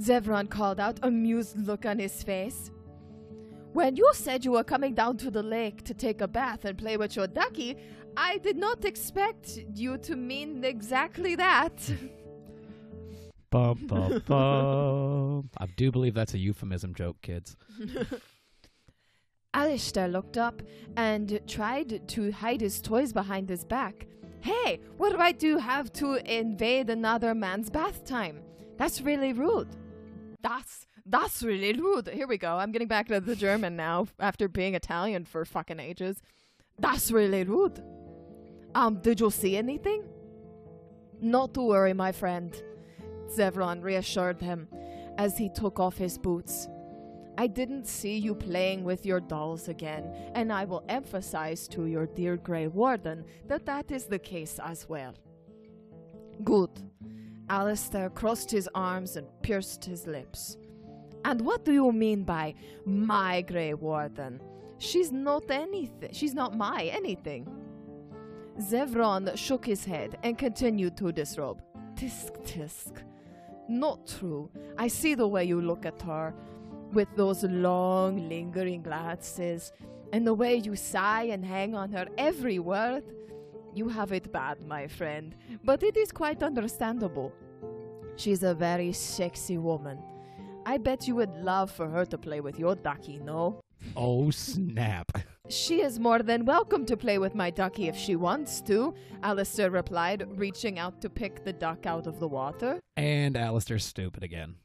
[0.00, 2.70] Zevran called out, amused look on his face.
[3.72, 6.76] When you said you were coming down to the lake to take a bath and
[6.76, 7.76] play with your ducky,
[8.20, 11.72] I did not expect you to mean exactly that.
[13.50, 15.50] Bum, bum, bum.
[15.56, 17.56] I do believe that's a euphemism joke, kids.
[19.54, 20.60] Alistair looked up
[20.98, 24.06] and tried to hide his toys behind his back.
[24.40, 28.42] Hey, what right do you have to invade another man's bath time?
[28.76, 29.68] That's really rude.
[30.42, 32.08] That's that's really rude.
[32.08, 32.56] Here we go.
[32.56, 36.20] I'm getting back to the German now after being Italian for fucking ages.
[36.78, 37.82] That's really rude.
[38.78, 40.04] Um, did you see anything?
[41.20, 42.54] Not to worry, my friend.
[43.26, 44.68] Zevran reassured him
[45.18, 46.68] as he took off his boots.
[47.36, 50.04] I didn't see you playing with your dolls again,
[50.36, 54.88] and I will emphasize to your dear Grey Warden that that is the case as
[54.88, 55.14] well.
[56.44, 56.70] Good.
[57.50, 60.56] Alistair crossed his arms and pierced his lips.
[61.24, 62.54] And what do you mean by
[62.86, 64.40] my Grey Warden?
[64.78, 66.12] She's not anything.
[66.12, 67.48] She's not my anything.
[68.60, 71.62] Zevran shook his head and continued to disrobe.
[71.94, 73.02] Tisk tisk.
[73.68, 74.50] Not true.
[74.76, 76.34] I see the way you look at her
[76.92, 79.72] with those long, lingering glances
[80.12, 83.04] And the way you sigh and hang on her every word.
[83.74, 87.32] You have it bad, my friend, but it is quite understandable.
[88.16, 89.98] She's a very sexy woman.
[90.64, 93.60] I bet you would love for her to play with your ducky, no?
[93.94, 95.12] Oh snap!
[95.48, 99.70] She is more than welcome to play with my ducky if she wants to, Alistair
[99.70, 102.80] replied, reaching out to pick the duck out of the water.
[102.98, 104.56] And Alistair's stupid again.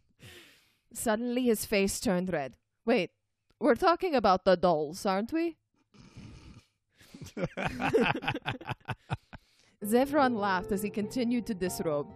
[0.93, 2.55] Suddenly his face turned red.
[2.85, 3.11] Wait,
[3.61, 5.55] we're talking about the dolls, aren't we?
[9.85, 12.07] Zevran laughed as he continued to disrobe.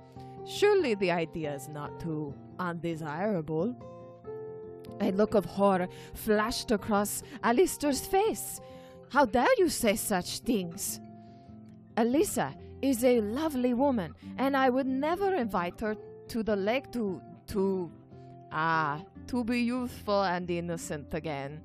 [0.45, 3.75] Surely the idea is not too undesirable.
[5.01, 8.59] A look of horror flashed across Alistair's face.
[9.09, 10.99] How dare you say such things?
[11.95, 15.95] Elisa is a lovely woman, and I would never invite her
[16.27, 17.91] to the lake to to
[18.51, 21.61] ah to be youthful and innocent again.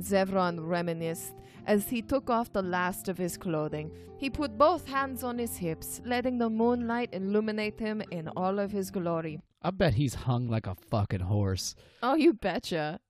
[0.00, 1.34] Zevran reminisced
[1.66, 3.90] as he took off the last of his clothing.
[4.18, 8.70] He put both hands on his hips, letting the moonlight illuminate him in all of
[8.70, 9.40] his glory.
[9.64, 11.74] I bet he's hung like a fucking horse.
[12.02, 13.00] Oh, you betcha.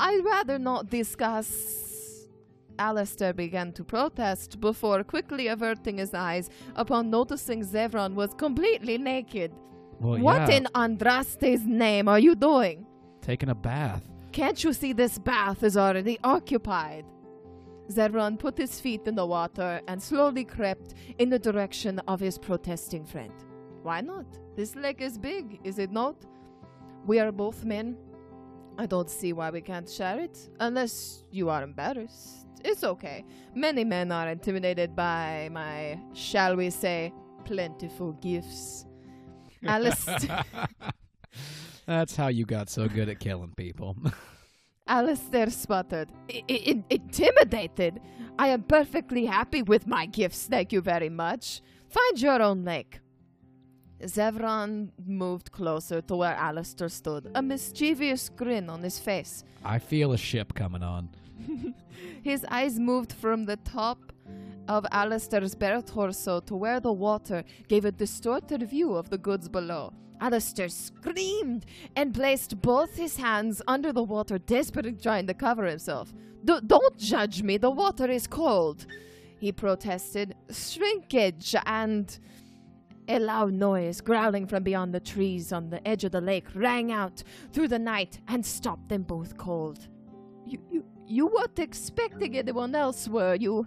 [0.00, 2.26] I'd rather not discuss.
[2.78, 9.52] Alistair began to protest before quickly averting his eyes upon noticing Zevran was completely naked.
[10.00, 12.86] Well, what yeah, in Andraste's name are you doing?
[13.20, 14.08] taking a bath.
[14.32, 17.04] Can't you see this bath is already occupied?
[17.90, 22.38] Zevran put his feet in the water and slowly crept in the direction of his
[22.38, 23.32] protesting friend.
[23.82, 24.26] Why not?
[24.56, 26.16] This lake is big, is it not?
[27.06, 27.96] We are both men.
[28.78, 32.46] I don't see why we can't share it, unless you are embarrassed.
[32.64, 33.24] It's okay.
[33.54, 37.12] Many men are intimidated by my, shall we say,
[37.44, 38.84] plentiful gifts.
[39.66, 40.44] Alistair.
[41.86, 43.96] That's how you got so good at killing people.
[44.86, 46.10] Alistair sputtered.
[46.30, 48.00] I- I- intimidated?
[48.38, 51.62] I am perfectly happy with my gifts, thank you very much.
[51.88, 53.00] Find your own lake.
[54.02, 59.44] Zevran moved closer to where Alistair stood, a mischievous grin on his face.
[59.64, 61.08] I feel a ship coming on.
[62.22, 64.12] His eyes moved from the top
[64.68, 69.48] of Alistair's bare torso to where the water gave a distorted view of the goods
[69.48, 69.92] below.
[70.20, 71.64] Alistair screamed
[71.96, 76.12] and placed both his hands under the water, desperately trying to cover himself.
[76.44, 78.86] "D- don't judge me, the water is cold,
[79.38, 80.34] he protested.
[80.50, 82.18] Shrinkage and.
[83.10, 86.92] A loud noise, growling from beyond the trees on the edge of the lake, rang
[86.92, 89.88] out through the night and stopped them both cold.
[90.46, 93.66] You, you, you weren't expecting anyone else, were you?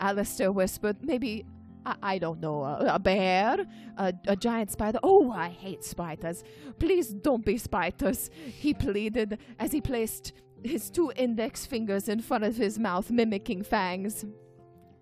[0.00, 0.96] Alistair whispered.
[1.02, 1.44] Maybe,
[1.84, 3.66] I, I don't know, a, a bear?
[3.98, 5.00] A, a giant spider?
[5.02, 6.42] Oh, I hate spiders.
[6.78, 10.32] Please don't be spiders, he pleaded as he placed
[10.64, 14.24] his two index fingers in front of his mouth, mimicking fangs.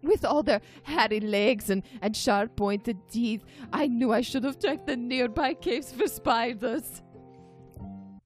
[0.03, 4.59] With all their hairy legs and, and sharp pointed teeth, I knew I should have
[4.59, 7.03] checked the nearby caves for spiders.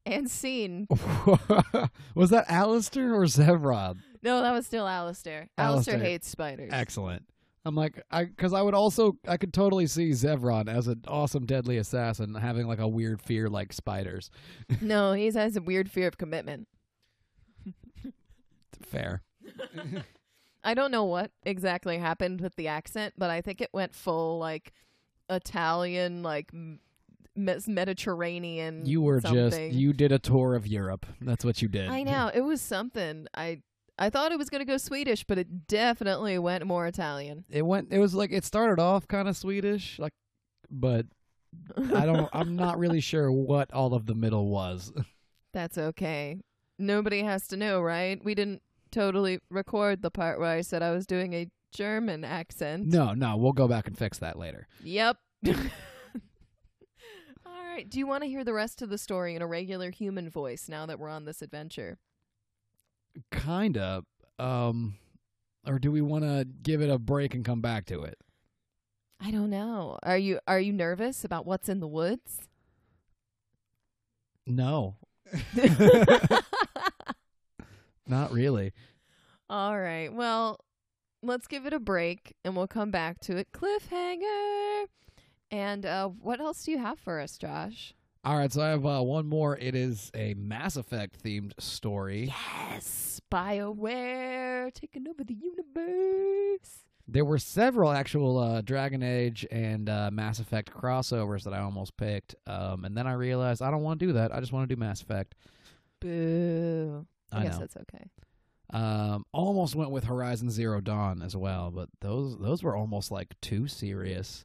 [0.06, 0.86] And scene.
[2.14, 3.96] was that Alistair or Zevran?
[4.22, 5.48] No, that was still Alistair.
[5.56, 5.94] Alistair.
[5.94, 6.70] Alistair hates spiders.
[6.72, 7.24] Excellent.
[7.66, 11.46] I'm like, I because I would also I could totally see Zevran as an awesome
[11.46, 14.30] deadly assassin having like a weird fear like spiders.
[14.82, 16.68] no, he has a weird fear of commitment.
[18.82, 19.22] Fair.
[20.64, 24.38] I don't know what exactly happened with the accent, but I think it went full
[24.38, 24.72] like
[25.28, 26.80] Italian, like m-
[27.36, 28.86] Mediterranean.
[28.86, 29.50] You were something.
[29.50, 31.06] just you did a tour of Europe.
[31.20, 31.88] That's what you did.
[31.88, 33.26] I know it was something.
[33.36, 33.60] I
[33.98, 37.44] I thought it was gonna go Swedish, but it definitely went more Italian.
[37.50, 37.92] It went.
[37.92, 40.14] It was like it started off kind of Swedish, like,
[40.70, 41.06] but
[41.92, 42.28] I don't.
[42.32, 44.92] I'm not really sure what all of the middle was.
[45.52, 46.40] That's okay.
[46.78, 48.22] Nobody has to know, right?
[48.24, 48.62] We didn't
[48.94, 52.86] totally record the part where I said I was doing a German accent.
[52.86, 53.36] No, no.
[53.36, 54.68] We'll go back and fix that later.
[54.82, 55.16] Yep.
[55.46, 55.54] All
[57.44, 57.88] right.
[57.88, 60.68] Do you want to hear the rest of the story in a regular human voice
[60.68, 61.98] now that we're on this adventure?
[63.32, 64.04] Kinda.
[64.38, 64.94] Um,
[65.66, 68.18] or do we want to give it a break and come back to it?
[69.20, 69.98] I don't know.
[70.02, 72.48] Are you are you nervous about what's in the woods?
[74.46, 74.96] No,
[78.06, 78.72] not really.
[79.48, 80.12] All right.
[80.12, 80.58] Well,
[81.22, 83.48] let's give it a break and we'll come back to it.
[83.52, 84.86] Cliffhanger.
[85.50, 87.94] And uh, what else do you have for us, Josh?
[88.24, 89.58] All right, so I have uh, one more.
[89.58, 92.32] It is a Mass Effect themed story.
[92.70, 96.84] Yes, BioWare taking over the universe.
[97.06, 101.98] There were several actual uh, Dragon Age and uh, Mass Effect crossovers that I almost
[101.98, 104.34] picked, um, and then I realized I don't want to do that.
[104.34, 105.34] I just want to do Mass Effect.
[106.00, 107.06] Boo.
[107.34, 107.58] I, I guess know.
[107.60, 108.10] that's okay.
[108.70, 113.38] Um, almost went with Horizon Zero Dawn as well, but those those were almost like
[113.40, 114.44] too serious.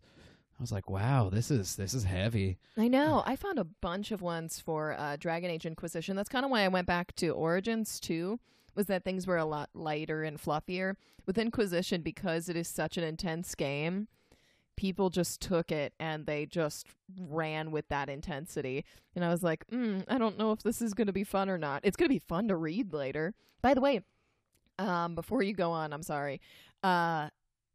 [0.59, 2.57] I was like, wow, this is this is heavy.
[2.77, 3.23] I know.
[3.25, 6.17] I found a bunch of ones for uh, Dragon Age Inquisition.
[6.17, 8.39] That's kind of why I went back to Origins too.
[8.75, 12.97] Was that things were a lot lighter and fluffier with Inquisition because it is such
[12.97, 14.09] an intense game.
[14.79, 16.87] People just took it and they just
[17.19, 18.85] ran with that intensity.
[19.13, 21.49] And I was like, mm, I don't know if this is going to be fun
[21.49, 21.81] or not.
[21.83, 23.33] It's going to be fun to read later.
[23.61, 23.99] By the way,
[24.77, 26.39] um, before you go on, I'm sorry.
[26.81, 27.27] Uh,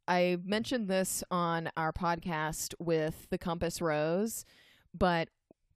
[0.09, 4.47] I mentioned this on our podcast with the Compass Rose,
[4.95, 5.29] but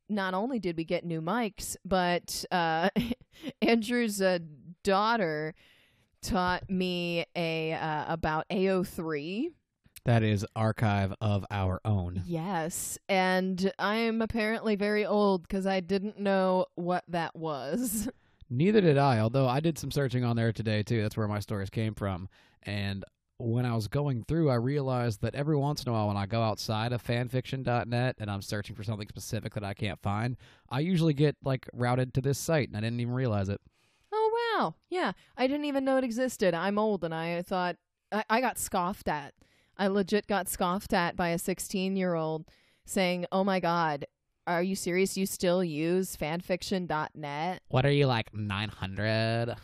[0.09, 2.89] not only did we get new mics, but uh,
[3.61, 4.39] Andrew's uh,
[4.83, 5.55] daughter
[6.23, 9.51] taught me a uh, about AO3.
[10.09, 12.23] That is archive of our own.
[12.25, 18.09] Yes, and I'm apparently very old because I didn't know what that was.
[18.49, 21.03] Neither did I, although I did some searching on there today too.
[21.03, 22.31] That's where my stories came from.
[22.63, 23.05] And
[23.37, 26.25] when I was going through, I realized that every once in a while when I
[26.25, 30.39] go outside of fanfiction.net and I'm searching for something specific that I can't find,
[30.71, 33.61] I usually get like routed to this site and I didn't even realize it.
[34.11, 36.55] Oh wow, yeah, I didn't even know it existed.
[36.55, 37.77] I'm old, and I thought
[38.11, 39.35] I, I got scoffed at.
[39.79, 42.47] I legit got scoffed at by a 16 year old
[42.85, 44.07] saying, "Oh my god."
[44.47, 45.15] Are you serious?
[45.15, 47.63] You still use fanfiction.net?
[47.69, 49.55] What are you like 900?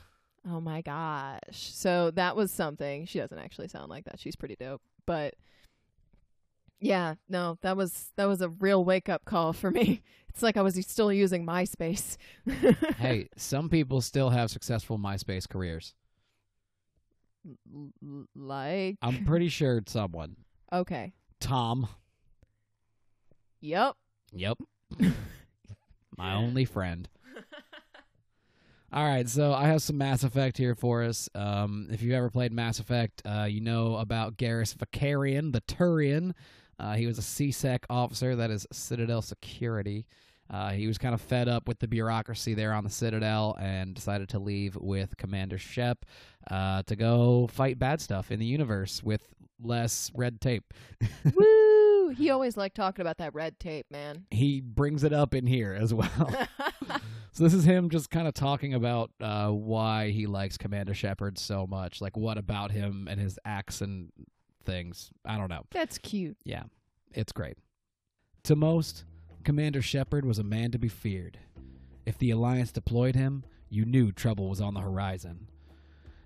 [0.47, 1.39] Oh my gosh.
[1.53, 3.07] So that was something.
[3.07, 4.21] She doesn't actually sound like that.
[4.21, 4.83] She's pretty dope.
[5.07, 5.37] But
[6.81, 10.03] yeah, no, that was that was a real wake up call for me.
[10.35, 12.17] It's like I was still using MySpace.
[12.97, 15.95] hey, some people still have successful MySpace careers.
[18.35, 20.37] Like I'm pretty sure it's someone.
[20.73, 21.13] Okay.
[21.41, 21.89] Tom.
[23.61, 23.95] Yep.
[24.33, 24.59] Yep.
[26.17, 27.09] My only friend.
[28.93, 31.29] All right, so I have some Mass Effect here for us.
[31.35, 36.33] Um, if you've ever played Mass Effect, uh, you know about Garrus Vakarian, the Turian.
[36.79, 40.07] Uh, he was a C-Sec officer, that is Citadel Security.
[40.51, 43.95] Uh, he was kind of fed up with the bureaucracy there on the Citadel and
[43.95, 46.05] decided to leave with Commander Shep
[46.51, 49.27] uh, to go fight bad stuff in the universe with
[49.63, 50.73] less red tape.
[51.35, 52.09] Woo!
[52.11, 54.27] He always liked talking about that red tape, man.
[54.31, 56.47] he brings it up in here as well.
[57.33, 61.39] so this is him just kind of talking about uh, why he likes Commander Shepard
[61.39, 62.01] so much.
[62.01, 64.13] Like what about him and his acts and
[64.65, 65.11] things?
[65.25, 65.65] I don't know.
[65.73, 66.37] That's cute.
[66.45, 66.65] Yeah,
[67.13, 67.57] it's great.
[68.45, 69.05] To most,
[69.43, 71.39] Commander Shepard was a man to be feared.
[72.07, 75.49] If the Alliance deployed him, you knew trouble was on the horizon.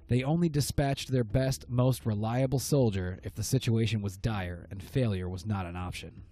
[0.08, 5.28] They only dispatched their best, most reliable soldier if the situation was dire and failure
[5.28, 6.22] was not an option.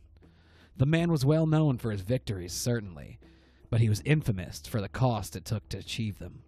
[0.76, 3.18] The man was well known for his victories, certainly,
[3.70, 6.42] but he was infamous for the cost it took to achieve them.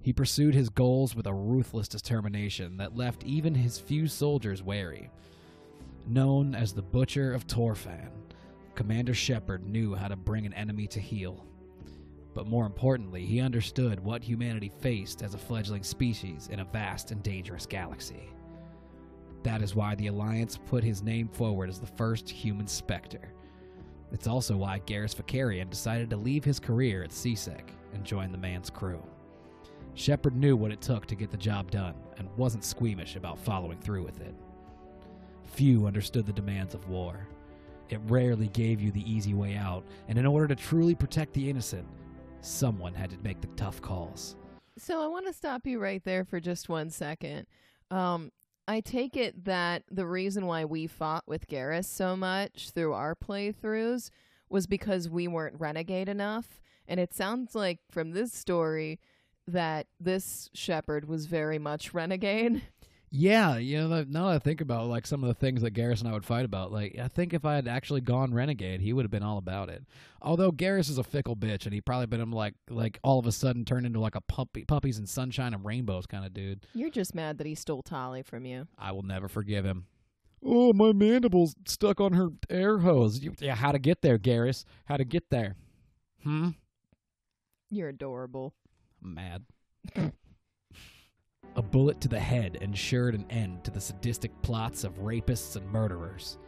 [0.00, 5.10] He pursued his goals with a ruthless determination that left even his few soldiers wary.
[6.06, 8.10] Known as the Butcher of Torfan,
[8.74, 11.47] Commander Shepard knew how to bring an enemy to heel.
[12.34, 17.10] But more importantly, he understood what humanity faced as a fledgling species in a vast
[17.10, 18.30] and dangerous galaxy.
[19.42, 23.32] That is why the Alliance put his name forward as the first human Spectre.
[24.12, 28.38] It's also why Garrus Vakarian decided to leave his career at C-Sec and join the
[28.38, 29.02] man's crew.
[29.94, 33.78] Shepard knew what it took to get the job done and wasn't squeamish about following
[33.78, 34.34] through with it.
[35.44, 37.26] Few understood the demands of war.
[37.88, 41.48] It rarely gave you the easy way out, and in order to truly protect the
[41.48, 41.86] innocent,
[42.40, 44.36] someone had to make the tough calls.
[44.76, 47.46] So I want to stop you right there for just one second.
[47.90, 48.30] Um,
[48.68, 53.14] I take it that the reason why we fought with Garrus so much through our
[53.14, 54.10] playthroughs
[54.50, 56.60] was because we weren't renegade enough.
[56.86, 59.00] And it sounds like from this story
[59.46, 62.62] that this Shepard was very much renegade.
[63.10, 66.00] Yeah, you know, now that I think about like some of the things that Garrus
[66.00, 68.92] and I would fight about, like I think if I had actually gone renegade, he
[68.92, 69.82] would have been all about it.
[70.20, 73.32] Although Garrus is a fickle bitch, and he probably been like like all of a
[73.32, 76.66] sudden turned into like a puppy puppies and sunshine and rainbows kind of dude.
[76.74, 78.66] You're just mad that he stole Tali from you.
[78.78, 79.86] I will never forgive him.
[80.44, 83.20] Oh, my mandible's stuck on her air hose.
[83.20, 84.64] You, yeah, how to get there, Garrus?
[84.84, 85.56] How to get there?
[86.22, 86.50] Hmm.
[87.70, 88.54] You're adorable.
[89.02, 89.44] I'm mad.
[91.56, 95.66] A bullet to the head ensured an end to the sadistic plots of rapists and
[95.70, 96.38] murderers.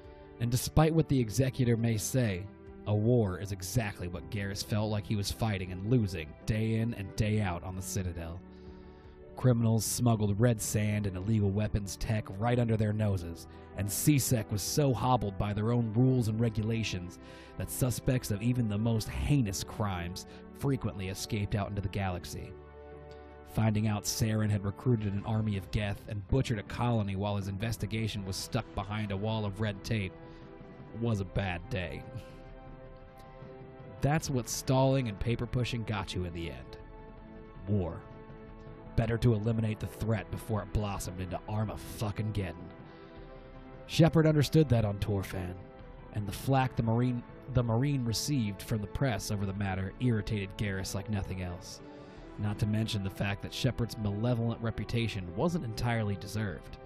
[0.40, 2.46] And despite what the executor may say,
[2.86, 6.94] a war is exactly what Garrus felt like he was fighting and losing day in
[6.94, 8.40] and day out on the Citadel.
[9.36, 13.46] Criminals smuggled red sand and illegal weapons tech right under their noses,
[13.76, 17.18] and C-Sec was so hobbled by their own rules and regulations
[17.56, 20.26] that suspects of even the most heinous crimes
[20.58, 22.52] frequently escaped out into the galaxy.
[23.52, 27.48] Finding out Saren had recruited an army of Geth and butchered a colony while his
[27.48, 30.12] investigation was stuck behind a wall of red tape
[31.00, 32.02] was a bad day.
[34.00, 36.78] That's what stalling and paper pushing got you in the end.
[37.68, 38.00] War.
[38.96, 42.54] Better to eliminate the threat before it blossomed into Arma fucking Geddon.
[43.86, 45.54] Shepard understood that on Torfan,
[46.14, 47.22] and the flack the Marine
[47.54, 51.80] the Marine received from the press over the matter irritated Garrus like nothing else.
[52.40, 56.78] Not to mention the fact that Shepard's malevolent reputation wasn't entirely deserved.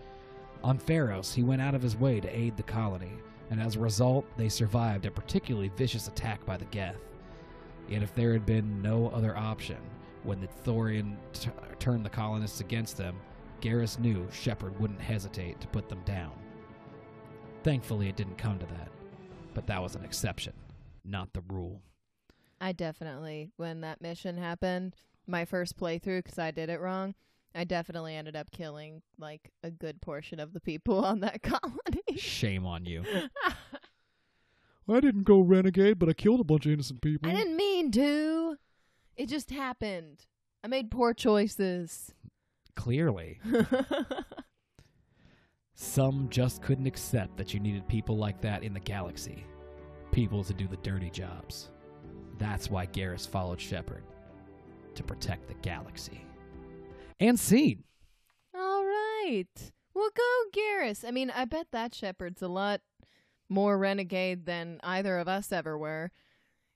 [0.65, 3.13] On Feros, he went out of his way to aid the colony,
[3.51, 6.99] and as a result, they survived a particularly vicious attack by the Geth.
[7.89, 9.77] Yet if there had been no other option,
[10.25, 13.17] when the Thorian t- turned the colonists against them,
[13.61, 16.33] Garrus knew Shepard wouldn't hesitate to put them down.
[17.63, 18.89] Thankfully, it didn't come to that,
[19.53, 20.55] but that was an exception,
[21.05, 21.81] not the rule.
[22.61, 24.97] I definitely, when that mission happened,
[25.27, 27.15] my first playthrough, because I did it wrong,
[27.55, 32.17] I definitely ended up killing like a good portion of the people on that colony.
[32.17, 33.05] Shame on you.
[34.89, 37.31] I didn't go renegade, but I killed a bunch of innocent people.
[37.31, 38.57] I didn't mean to.
[39.17, 40.27] It just happened.
[40.63, 42.13] I made poor choices.
[42.75, 43.41] Clearly.
[45.75, 49.47] Some just couldn't accept that you needed people like that in the galaxy.
[50.13, 51.71] People to do the dirty jobs.
[52.39, 54.05] That's why Garrus followed Shepard.
[54.95, 56.25] To protect the galaxy.
[57.21, 57.85] And scene.
[58.55, 59.73] All right.
[59.95, 61.05] Well, go Garrus.
[61.07, 62.81] I mean, I bet that Shepard's a lot
[63.49, 66.11] more renegade than either of us ever were.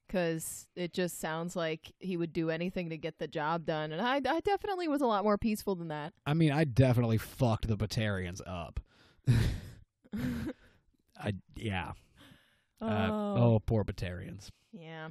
[0.06, 3.92] Because it just sounds like he would do anything to get the job done.
[3.92, 6.14] And I, I definitely was a lot more peaceful than that.
[6.24, 8.80] I mean, I definitely fucked the Batarians up.
[11.20, 11.92] I yeah.
[12.80, 14.50] Uh, oh, poor Batarians.
[14.72, 15.08] Yeah.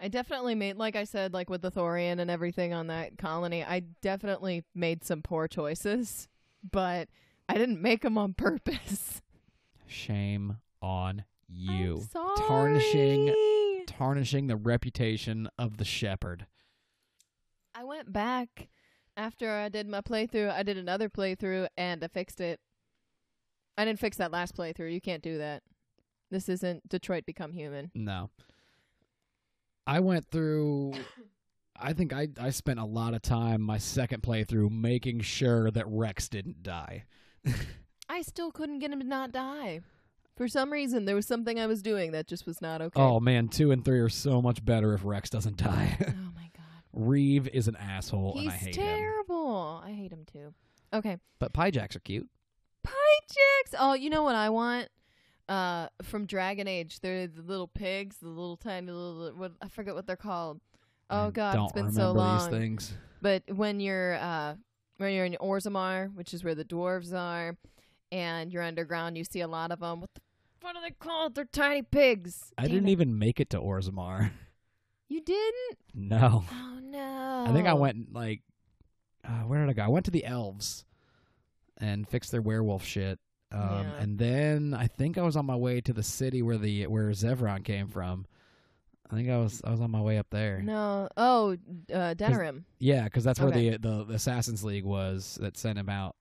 [0.00, 3.62] I definitely made, like I said, like with the Thorian and everything on that colony,
[3.62, 6.28] I definitely made some poor choices,
[6.68, 7.08] but
[7.48, 9.20] I didn't make them on purpose.
[9.86, 12.08] Shame on you.
[12.38, 13.34] Tarnishing
[13.86, 16.46] tarnishing the reputation of the Shepard.
[17.74, 18.68] I went back
[19.16, 20.50] after I did my playthrough.
[20.50, 22.60] I did another playthrough and I fixed it.
[23.76, 24.92] I didn't fix that last playthrough.
[24.92, 25.62] You can't do that.
[26.30, 27.90] This isn't Detroit Become Human.
[27.94, 28.30] No.
[29.86, 30.94] I went through
[31.78, 35.86] I think I I spent a lot of time my second playthrough making sure that
[35.88, 37.04] Wrex didn't die.
[38.08, 39.80] I still couldn't get him to not die.
[40.36, 43.00] For some reason, there was something I was doing that just was not okay.
[43.00, 45.96] Oh man, 2 and 3 are so much better if Wrex doesn't die.
[46.00, 46.64] Oh my god.
[46.96, 48.84] Wreav is an asshole He's and I hate him.
[48.86, 49.82] terrible.
[49.84, 50.54] I hate him too.
[50.92, 51.18] Okay.
[51.38, 52.28] But Pyjaks are cute.
[52.84, 53.74] Pyjaks.
[53.78, 54.88] Oh, you know what I want?
[55.50, 59.32] Uh, from Dragon Age, they're the little pigs, the little tiny little.
[59.34, 60.60] What I forget what they're called.
[61.10, 62.48] Oh I God, it's been so long.
[62.48, 62.94] things.
[63.20, 64.54] But when you're uh,
[64.98, 67.56] when you're in Orzammar, which is where the dwarves are,
[68.12, 70.00] and you're underground, you see a lot of them.
[70.00, 70.20] What the
[70.60, 71.34] what are they called?
[71.34, 72.52] They're tiny pigs.
[72.56, 72.92] I didn't it.
[72.92, 74.30] even make it to Orzammar.
[75.08, 75.78] You didn't?
[75.92, 76.44] no.
[76.52, 77.44] Oh no.
[77.48, 78.42] I think I went like
[79.24, 79.82] uh, where did I go?
[79.82, 80.84] I went to the elves
[81.76, 83.18] and fixed their werewolf shit.
[83.52, 83.92] Um, Yeah.
[84.00, 87.08] and then I think I was on my way to the city where the where
[87.10, 88.26] Zevran came from.
[89.10, 90.62] I think I was I was on my way up there.
[90.62, 91.08] No.
[91.16, 91.56] Oh,
[91.92, 92.62] uh, Denerim.
[92.78, 93.70] Yeah, because that's where Okay.
[93.70, 96.14] the, the the Assassins League was that sent him out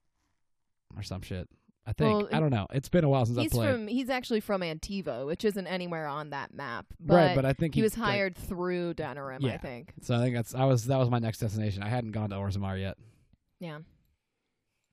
[0.97, 1.47] or some shit.
[1.85, 2.65] I think Well, I don't know.
[2.71, 3.71] It's been a while since I He's played.
[3.71, 3.87] from.
[3.87, 6.87] He's actually from Antiva, which isn't anywhere on that map.
[6.99, 9.93] But right, but I think he was like- hired through Denerim, I think.
[10.01, 11.83] so I think that's I was that was my next destination.
[11.83, 12.97] I hadn't gone to Orzammar yet.
[13.59, 13.79] Yeah.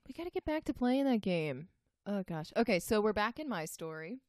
[0.07, 1.68] We got to get back to playing that game.
[2.07, 2.52] Oh gosh.
[2.57, 4.20] Okay, so we're back in my story.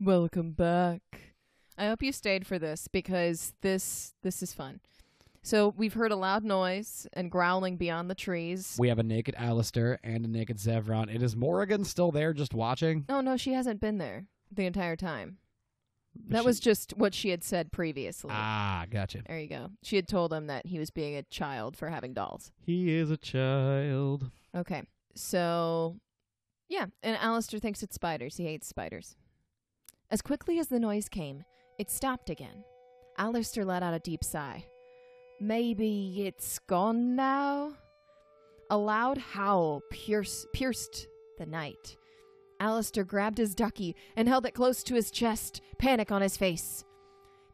[0.00, 1.00] Welcome back.
[1.78, 4.80] I hope you stayed for this because this this is fun.
[5.44, 8.76] So we've heard a loud noise and growling beyond the trees.
[8.78, 11.12] We have a naked Alistair and a naked Zevran.
[11.12, 13.06] It is Morrigan still there just watching?
[13.08, 15.38] oh no, she hasn't been there the entire time.
[16.28, 18.30] That She- was just what she had said previously.
[18.34, 19.22] Ah, gotcha.
[19.26, 19.70] There you go.
[19.82, 22.52] She had told him that he was being a child for having dolls.
[22.60, 24.30] He is a child.
[24.54, 24.82] Okay.
[25.14, 25.96] So,
[26.72, 26.86] yeah.
[27.02, 28.38] And Alistair thinks it's spiders.
[28.38, 29.14] He hates spiders.
[30.10, 31.44] As quickly as the noise came,
[31.78, 32.64] it stopped again.
[33.18, 34.64] Alistair let out a deep sigh.
[35.38, 37.74] Maybe it's gone now?
[38.70, 41.08] A loud howl pierce, pierced
[41.38, 41.98] the night.
[42.58, 46.84] Alistair grabbed his ducky and held it close to his chest, panic on his face.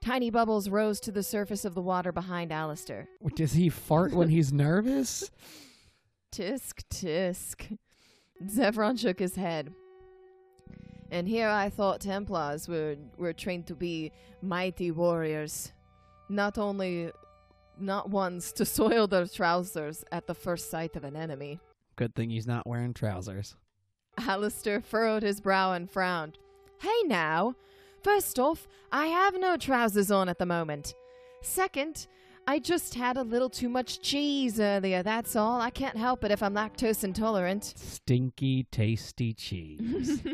[0.00, 3.08] Tiny bubbles rose to the surface of the water behind Alistair.
[3.34, 5.28] Does he fart when he's nervous?
[6.32, 7.78] Tisk, tisk.
[8.46, 9.72] Zevran shook his head.
[11.10, 14.12] And here I thought Templars were, were trained to be
[14.42, 15.72] mighty warriors.
[16.28, 17.10] Not only
[17.80, 21.60] not ones to soil their trousers at the first sight of an enemy.
[21.96, 23.56] Good thing he's not wearing trousers.
[24.18, 26.38] Alistair furrowed his brow and frowned.
[26.80, 27.54] Hey now!
[28.02, 30.94] First off, I have no trousers on at the moment.
[31.42, 32.06] Second,
[32.48, 35.60] I just had a little too much cheese earlier, that's all.
[35.60, 37.74] I can't help it if I'm lactose intolerant.
[37.76, 40.22] Stinky, tasty cheese.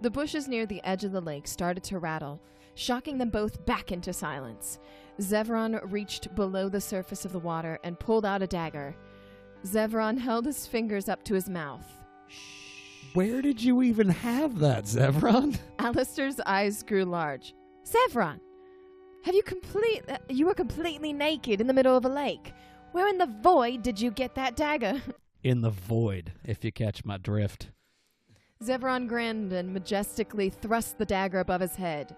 [0.00, 2.40] The bushes near the edge of the lake started to rattle,
[2.76, 4.78] shocking them both back into silence.
[5.20, 8.94] Zevran reached below the surface of the water and pulled out a dagger.
[9.66, 11.84] Zevran held his fingers up to his mouth.
[13.14, 15.58] Where did you even have that, Zevran?
[15.80, 17.56] Alistair's eyes grew large.
[17.84, 18.38] Zevran,
[19.28, 20.02] have you complete?
[20.08, 22.54] Uh, you were completely naked in the middle of a lake.
[22.92, 25.02] Where in the void did you get that dagger?
[25.44, 27.70] In the void, if you catch my drift.
[28.64, 32.16] Zevran grinned and majestically thrust the dagger above his head.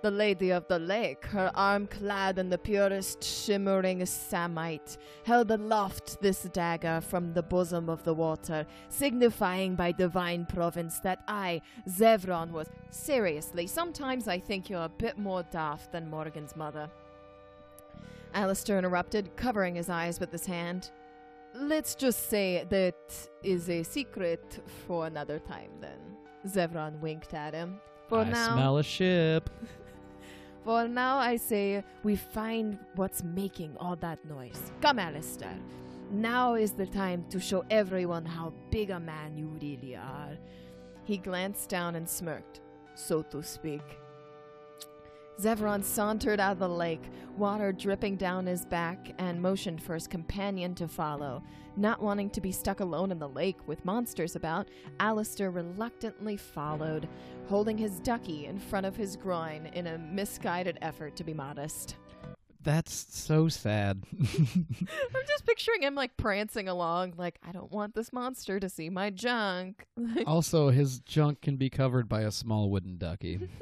[0.00, 6.20] The lady of the lake, her arm clad in the purest shimmering samite, held aloft
[6.20, 12.52] this dagger from the bosom of the water, signifying by divine province that I, Zevran,
[12.52, 12.68] was.
[12.90, 16.88] Seriously, sometimes I think you're a bit more daft than Morgan's mother.
[18.34, 20.92] Alistair interrupted, covering his eyes with his hand.
[21.54, 25.98] Let's just say that is a secret for another time, then.
[26.46, 27.80] Zevran winked at him.
[28.08, 29.50] For I now, smell a ship.
[30.68, 34.70] for now, I say we find what's making all that noise.
[34.82, 35.56] Come, Alistair.
[36.10, 40.36] Now is the time to show everyone how big a man you really are.
[41.04, 42.60] He glanced down and smirked,
[42.94, 43.80] so to speak.
[45.40, 47.02] Zevran sauntered out of the lake,
[47.36, 51.44] water dripping down his back, and motioned for his companion to follow.
[51.76, 54.68] Not wanting to be stuck alone in the lake with monsters about,
[54.98, 57.08] Alistair reluctantly followed,
[57.48, 61.94] holding his ducky in front of his groin in a misguided effort to be modest.
[62.60, 64.02] That's so sad.
[64.20, 68.90] I'm just picturing him like prancing along, like, I don't want this monster to see
[68.90, 69.86] my junk.
[70.26, 73.48] also, his junk can be covered by a small wooden ducky.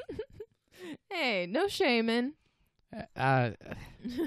[1.10, 2.32] hey, no shaming.
[3.16, 3.50] Uh,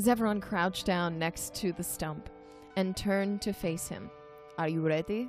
[0.00, 2.30] Zevran crouched down next to the stump
[2.76, 4.10] and turned to face him.
[4.58, 5.28] Are you ready?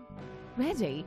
[0.58, 1.06] Ready?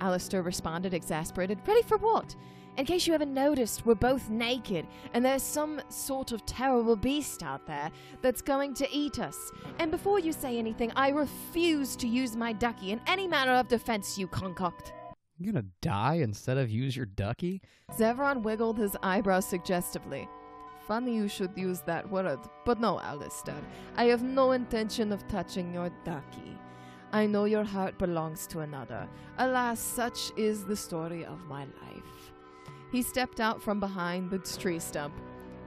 [0.00, 1.58] Alistair responded, exasperated.
[1.66, 2.34] Ready for what?
[2.76, 7.42] In case you haven't noticed, we're both naked, and there's some sort of terrible beast
[7.42, 7.90] out there
[8.22, 9.50] that's going to eat us.
[9.80, 13.66] And before you say anything, I refuse to use my ducky in any manner of
[13.66, 14.92] defense you concoct.
[15.40, 17.62] You gonna die instead of use your ducky?
[17.96, 20.28] Zevran wiggled his eyebrows suggestively.
[20.88, 23.54] Funny you should use that word, but no, Alistair.
[23.96, 26.58] I have no intention of touching your ducky.
[27.12, 29.08] I know your heart belongs to another.
[29.38, 32.32] Alas, such is the story of my life.
[32.90, 35.14] He stepped out from behind the tree stump.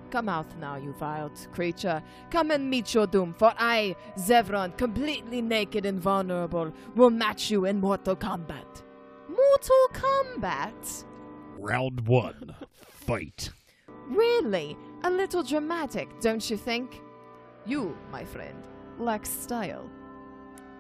[0.10, 2.04] Come out now, you vile creature.
[2.30, 7.64] Come and meet your doom, for I, Zevran, completely naked and vulnerable, will match you
[7.64, 8.84] in Mortal Kombat.
[9.32, 11.06] Mortal Kombat?
[11.58, 12.56] Round one.
[12.90, 13.50] Fight.
[14.08, 14.78] Really?
[15.04, 17.02] A little dramatic, don't you think?
[17.66, 18.68] You, my friend,
[19.00, 19.90] lack style.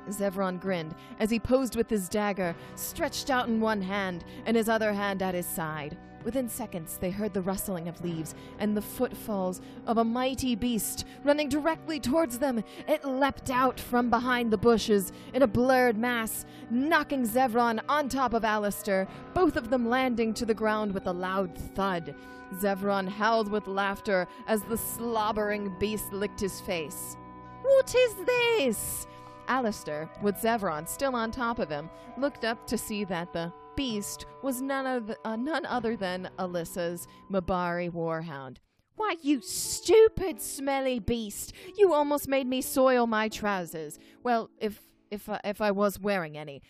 [0.10, 4.68] Zevran grinned as he posed with his dagger, stretched out in one hand and his
[4.68, 5.97] other hand at his side.
[6.24, 11.06] Within seconds, they heard the rustling of leaves and the footfalls of a mighty beast
[11.24, 12.64] running directly towards them.
[12.88, 18.34] It leapt out from behind the bushes in a blurred mass, knocking Zevran on top
[18.34, 22.14] of Alistair, both of them landing to the ground with a loud thud.
[22.60, 27.16] Zevran howled with laughter as the slobbering beast licked his face.
[27.64, 29.08] What is this?
[29.48, 34.26] Alistair, with Zevran still on top of him, looked up to see that the beast
[34.44, 38.58] was none, of, uh, none other than Alyssa's Mabari warhound.
[38.96, 41.54] Why, you stupid, smelly beast!
[41.78, 43.98] You almost made me soil my trousers.
[44.24, 46.62] Well, if if I, if I was wearing any.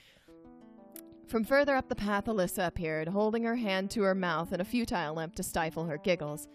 [1.27, 4.65] From further up the path, Alyssa appeared, holding her hand to her mouth in a
[4.65, 6.47] futile attempt to stifle her giggles.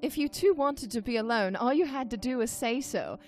[0.00, 3.18] If you two wanted to be alone, all you had to do was say so.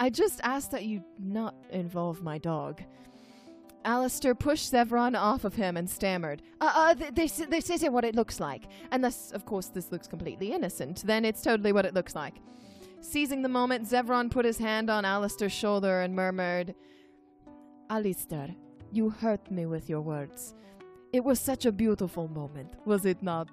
[0.00, 2.82] I just asked that you not involve my dog.
[3.84, 8.04] Alistair pushed Zevran off of him and stammered, uh, uh, th- this, this isn't what
[8.04, 8.64] it looks like.
[8.92, 11.02] Unless, of course, this looks completely innocent.
[11.06, 12.34] Then it's totally what it looks like.
[13.00, 16.74] Seizing the moment, Zevran put his hand on Alistair's shoulder and murmured,
[17.88, 18.54] Alistair,
[18.92, 20.54] you hurt me with your words.
[21.12, 23.48] It was such a beautiful moment, was it not?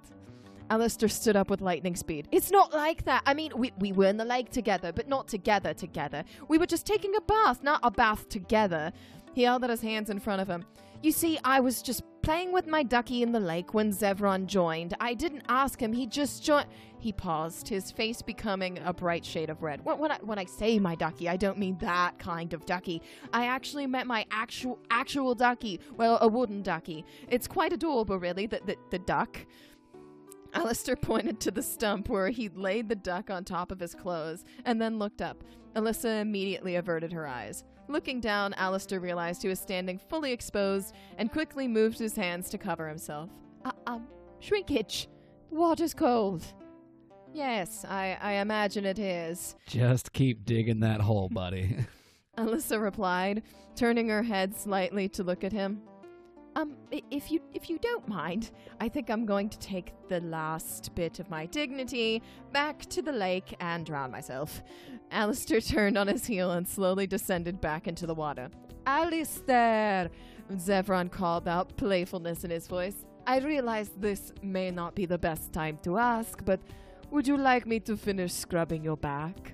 [0.69, 2.27] Alistair stood up with lightning speed.
[2.31, 3.23] It's not like that.
[3.25, 6.23] I mean, we, we were in the lake together, but not together together.
[6.49, 8.91] We were just taking a bath, not a bath together.
[9.37, 10.65] He held out his hands in front of him.
[11.03, 14.95] You see, I was just playing with my ducky in the lake when Zevran joined.
[14.99, 16.65] I didn't ask him, he just joined.
[16.97, 19.85] He paused, his face becoming a bright shade of red.
[19.85, 23.03] When, I, when I say my ducky, I don't mean that kind of ducky.
[23.31, 25.81] I actually meant my actual actual ducky.
[25.97, 27.05] Well, a wooden ducky.
[27.27, 29.37] It's quite adorable, really, the, the, the duck.
[30.55, 34.43] Alistair pointed to the stump where he'd laid the duck on top of his clothes
[34.65, 35.43] and then looked up.
[35.75, 37.63] Alyssa immediately averted her eyes.
[37.87, 42.57] Looking down, Alistair realized he was standing fully exposed and quickly moved his hands to
[42.57, 43.29] cover himself.
[43.63, 44.07] Uh, um,
[44.39, 45.07] shrinkage.
[45.49, 46.43] The water's cold.
[47.33, 49.55] Yes, I, I imagine it is.
[49.67, 51.77] Just keep digging that hole, buddy.
[52.37, 53.43] Alyssa replied,
[53.75, 55.81] turning her head slightly to look at him.
[56.55, 60.95] Um, if you if you don't mind, I think I'm going to take the last
[60.95, 64.63] bit of my dignity back to the lake and drown myself.
[65.11, 68.49] Alistair turned on his heel and slowly descended back into the water.
[68.85, 70.09] Alistair!
[70.53, 73.05] Zevran called out, playfulness in his voice.
[73.25, 76.61] I realize this may not be the best time to ask, but
[77.11, 79.53] would you like me to finish scrubbing your back?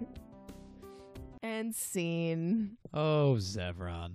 [1.42, 2.78] And scene.
[2.94, 4.14] oh, Zevran.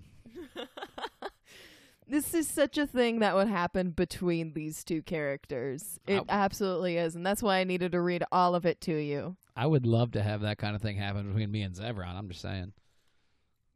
[2.08, 5.98] this is such a thing that would happen between these two characters.
[6.06, 9.36] It absolutely is, and that's why I needed to read all of it to you.
[9.58, 12.14] I would love to have that kind of thing happen between me and Zevran.
[12.14, 12.72] I'm just saying.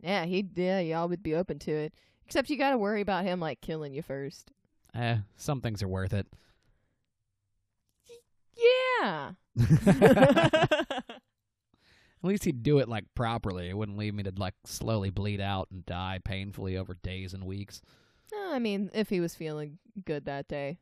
[0.01, 1.93] Yeah, he yeah, y'all would be open to it.
[2.25, 4.53] Except you gotta worry about him like killing you first.
[4.95, 6.29] Eh, some things are worth it.
[9.03, 9.33] Yeah.
[12.23, 13.69] At least he'd do it like properly.
[13.69, 17.43] It wouldn't leave me to like slowly bleed out and die painfully over days and
[17.43, 17.83] weeks.
[18.49, 20.79] I mean, if he was feeling good that day.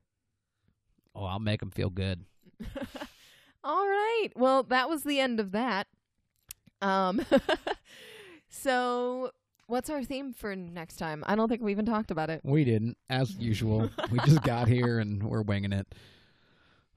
[1.14, 2.26] Oh, I'll make him feel good.
[3.62, 4.28] All right.
[4.36, 5.86] Well, that was the end of that.
[6.82, 7.20] Um
[8.48, 9.30] so
[9.66, 11.22] what's our theme for next time?
[11.26, 12.40] I don't think we even talked about it.
[12.44, 13.90] We didn't, as usual.
[14.10, 15.86] we just got here and we're winging it.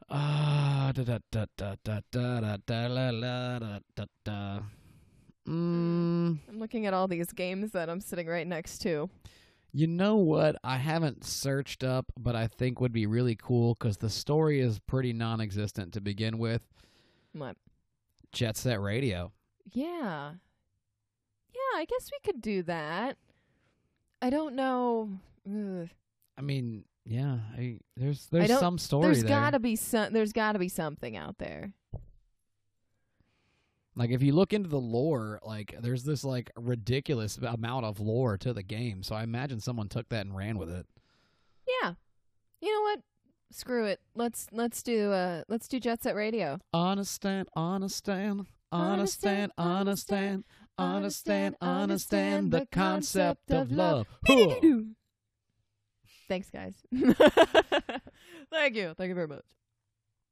[0.10, 4.60] Ah, da da da da da da da da la la da da da.
[5.48, 9.10] Mm, I'm looking at all these games that I'm sitting right next to.
[9.74, 10.56] You know what?
[10.64, 14.80] I haven't searched up, but I think would be really cool because the story is
[14.80, 16.62] pretty non-existent to begin with.
[17.34, 17.58] What?
[18.32, 19.32] Jet Set Radio.
[19.72, 20.34] Yeah.
[21.54, 23.18] Yeah, I guess we could do that.
[24.22, 25.10] I don't know.
[25.48, 25.90] Ugh.
[26.38, 29.30] I mean, yeah, I, there's there's some story There's there.
[29.30, 30.14] gotta be some.
[30.14, 31.74] There's gotta be something out there.
[33.96, 38.38] Like if you look into the lore, like there's this like ridiculous amount of lore
[38.38, 39.04] to the game.
[39.04, 40.88] So I imagine someone took that and ran with it.
[41.82, 41.94] Yeah.
[42.62, 43.00] You know what?
[43.52, 44.00] Screw it.
[44.16, 46.60] Let's let's do uh let's do Jet Set Radio.
[46.74, 50.44] Understand, understand, understand, understand,
[50.80, 54.08] understand, understand the concept of love.
[56.28, 56.74] Thanks, guys.
[58.52, 58.94] Thank you.
[58.98, 59.46] Thank you very much.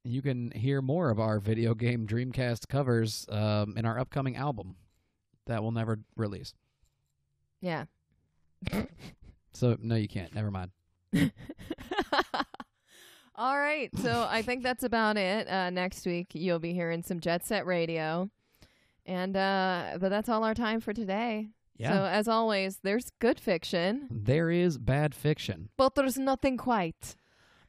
[0.03, 4.75] You can hear more of our video game Dreamcast covers um, in our upcoming album
[5.45, 6.53] that will never release.
[7.61, 7.85] Yeah.
[9.53, 10.33] So no, you can't.
[10.33, 10.71] Never mind.
[13.35, 13.89] All right.
[13.97, 15.47] So I think that's about it.
[15.47, 18.29] Uh, next week you'll be hearing some Jet Set Radio.
[19.05, 21.49] And uh but that's all our time for today.
[21.77, 25.69] Yeah, So as always, there's good fiction, there is bad fiction.
[25.77, 27.15] but there's nothing quite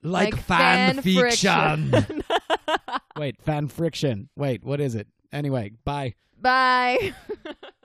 [0.02, 1.90] Like, Like fan, fan fiction.
[1.90, 2.24] friction.
[3.16, 4.28] Wait, fan friction.
[4.36, 5.06] Wait, what is it?
[5.32, 6.14] Anyway, bye.
[6.40, 7.14] Bye.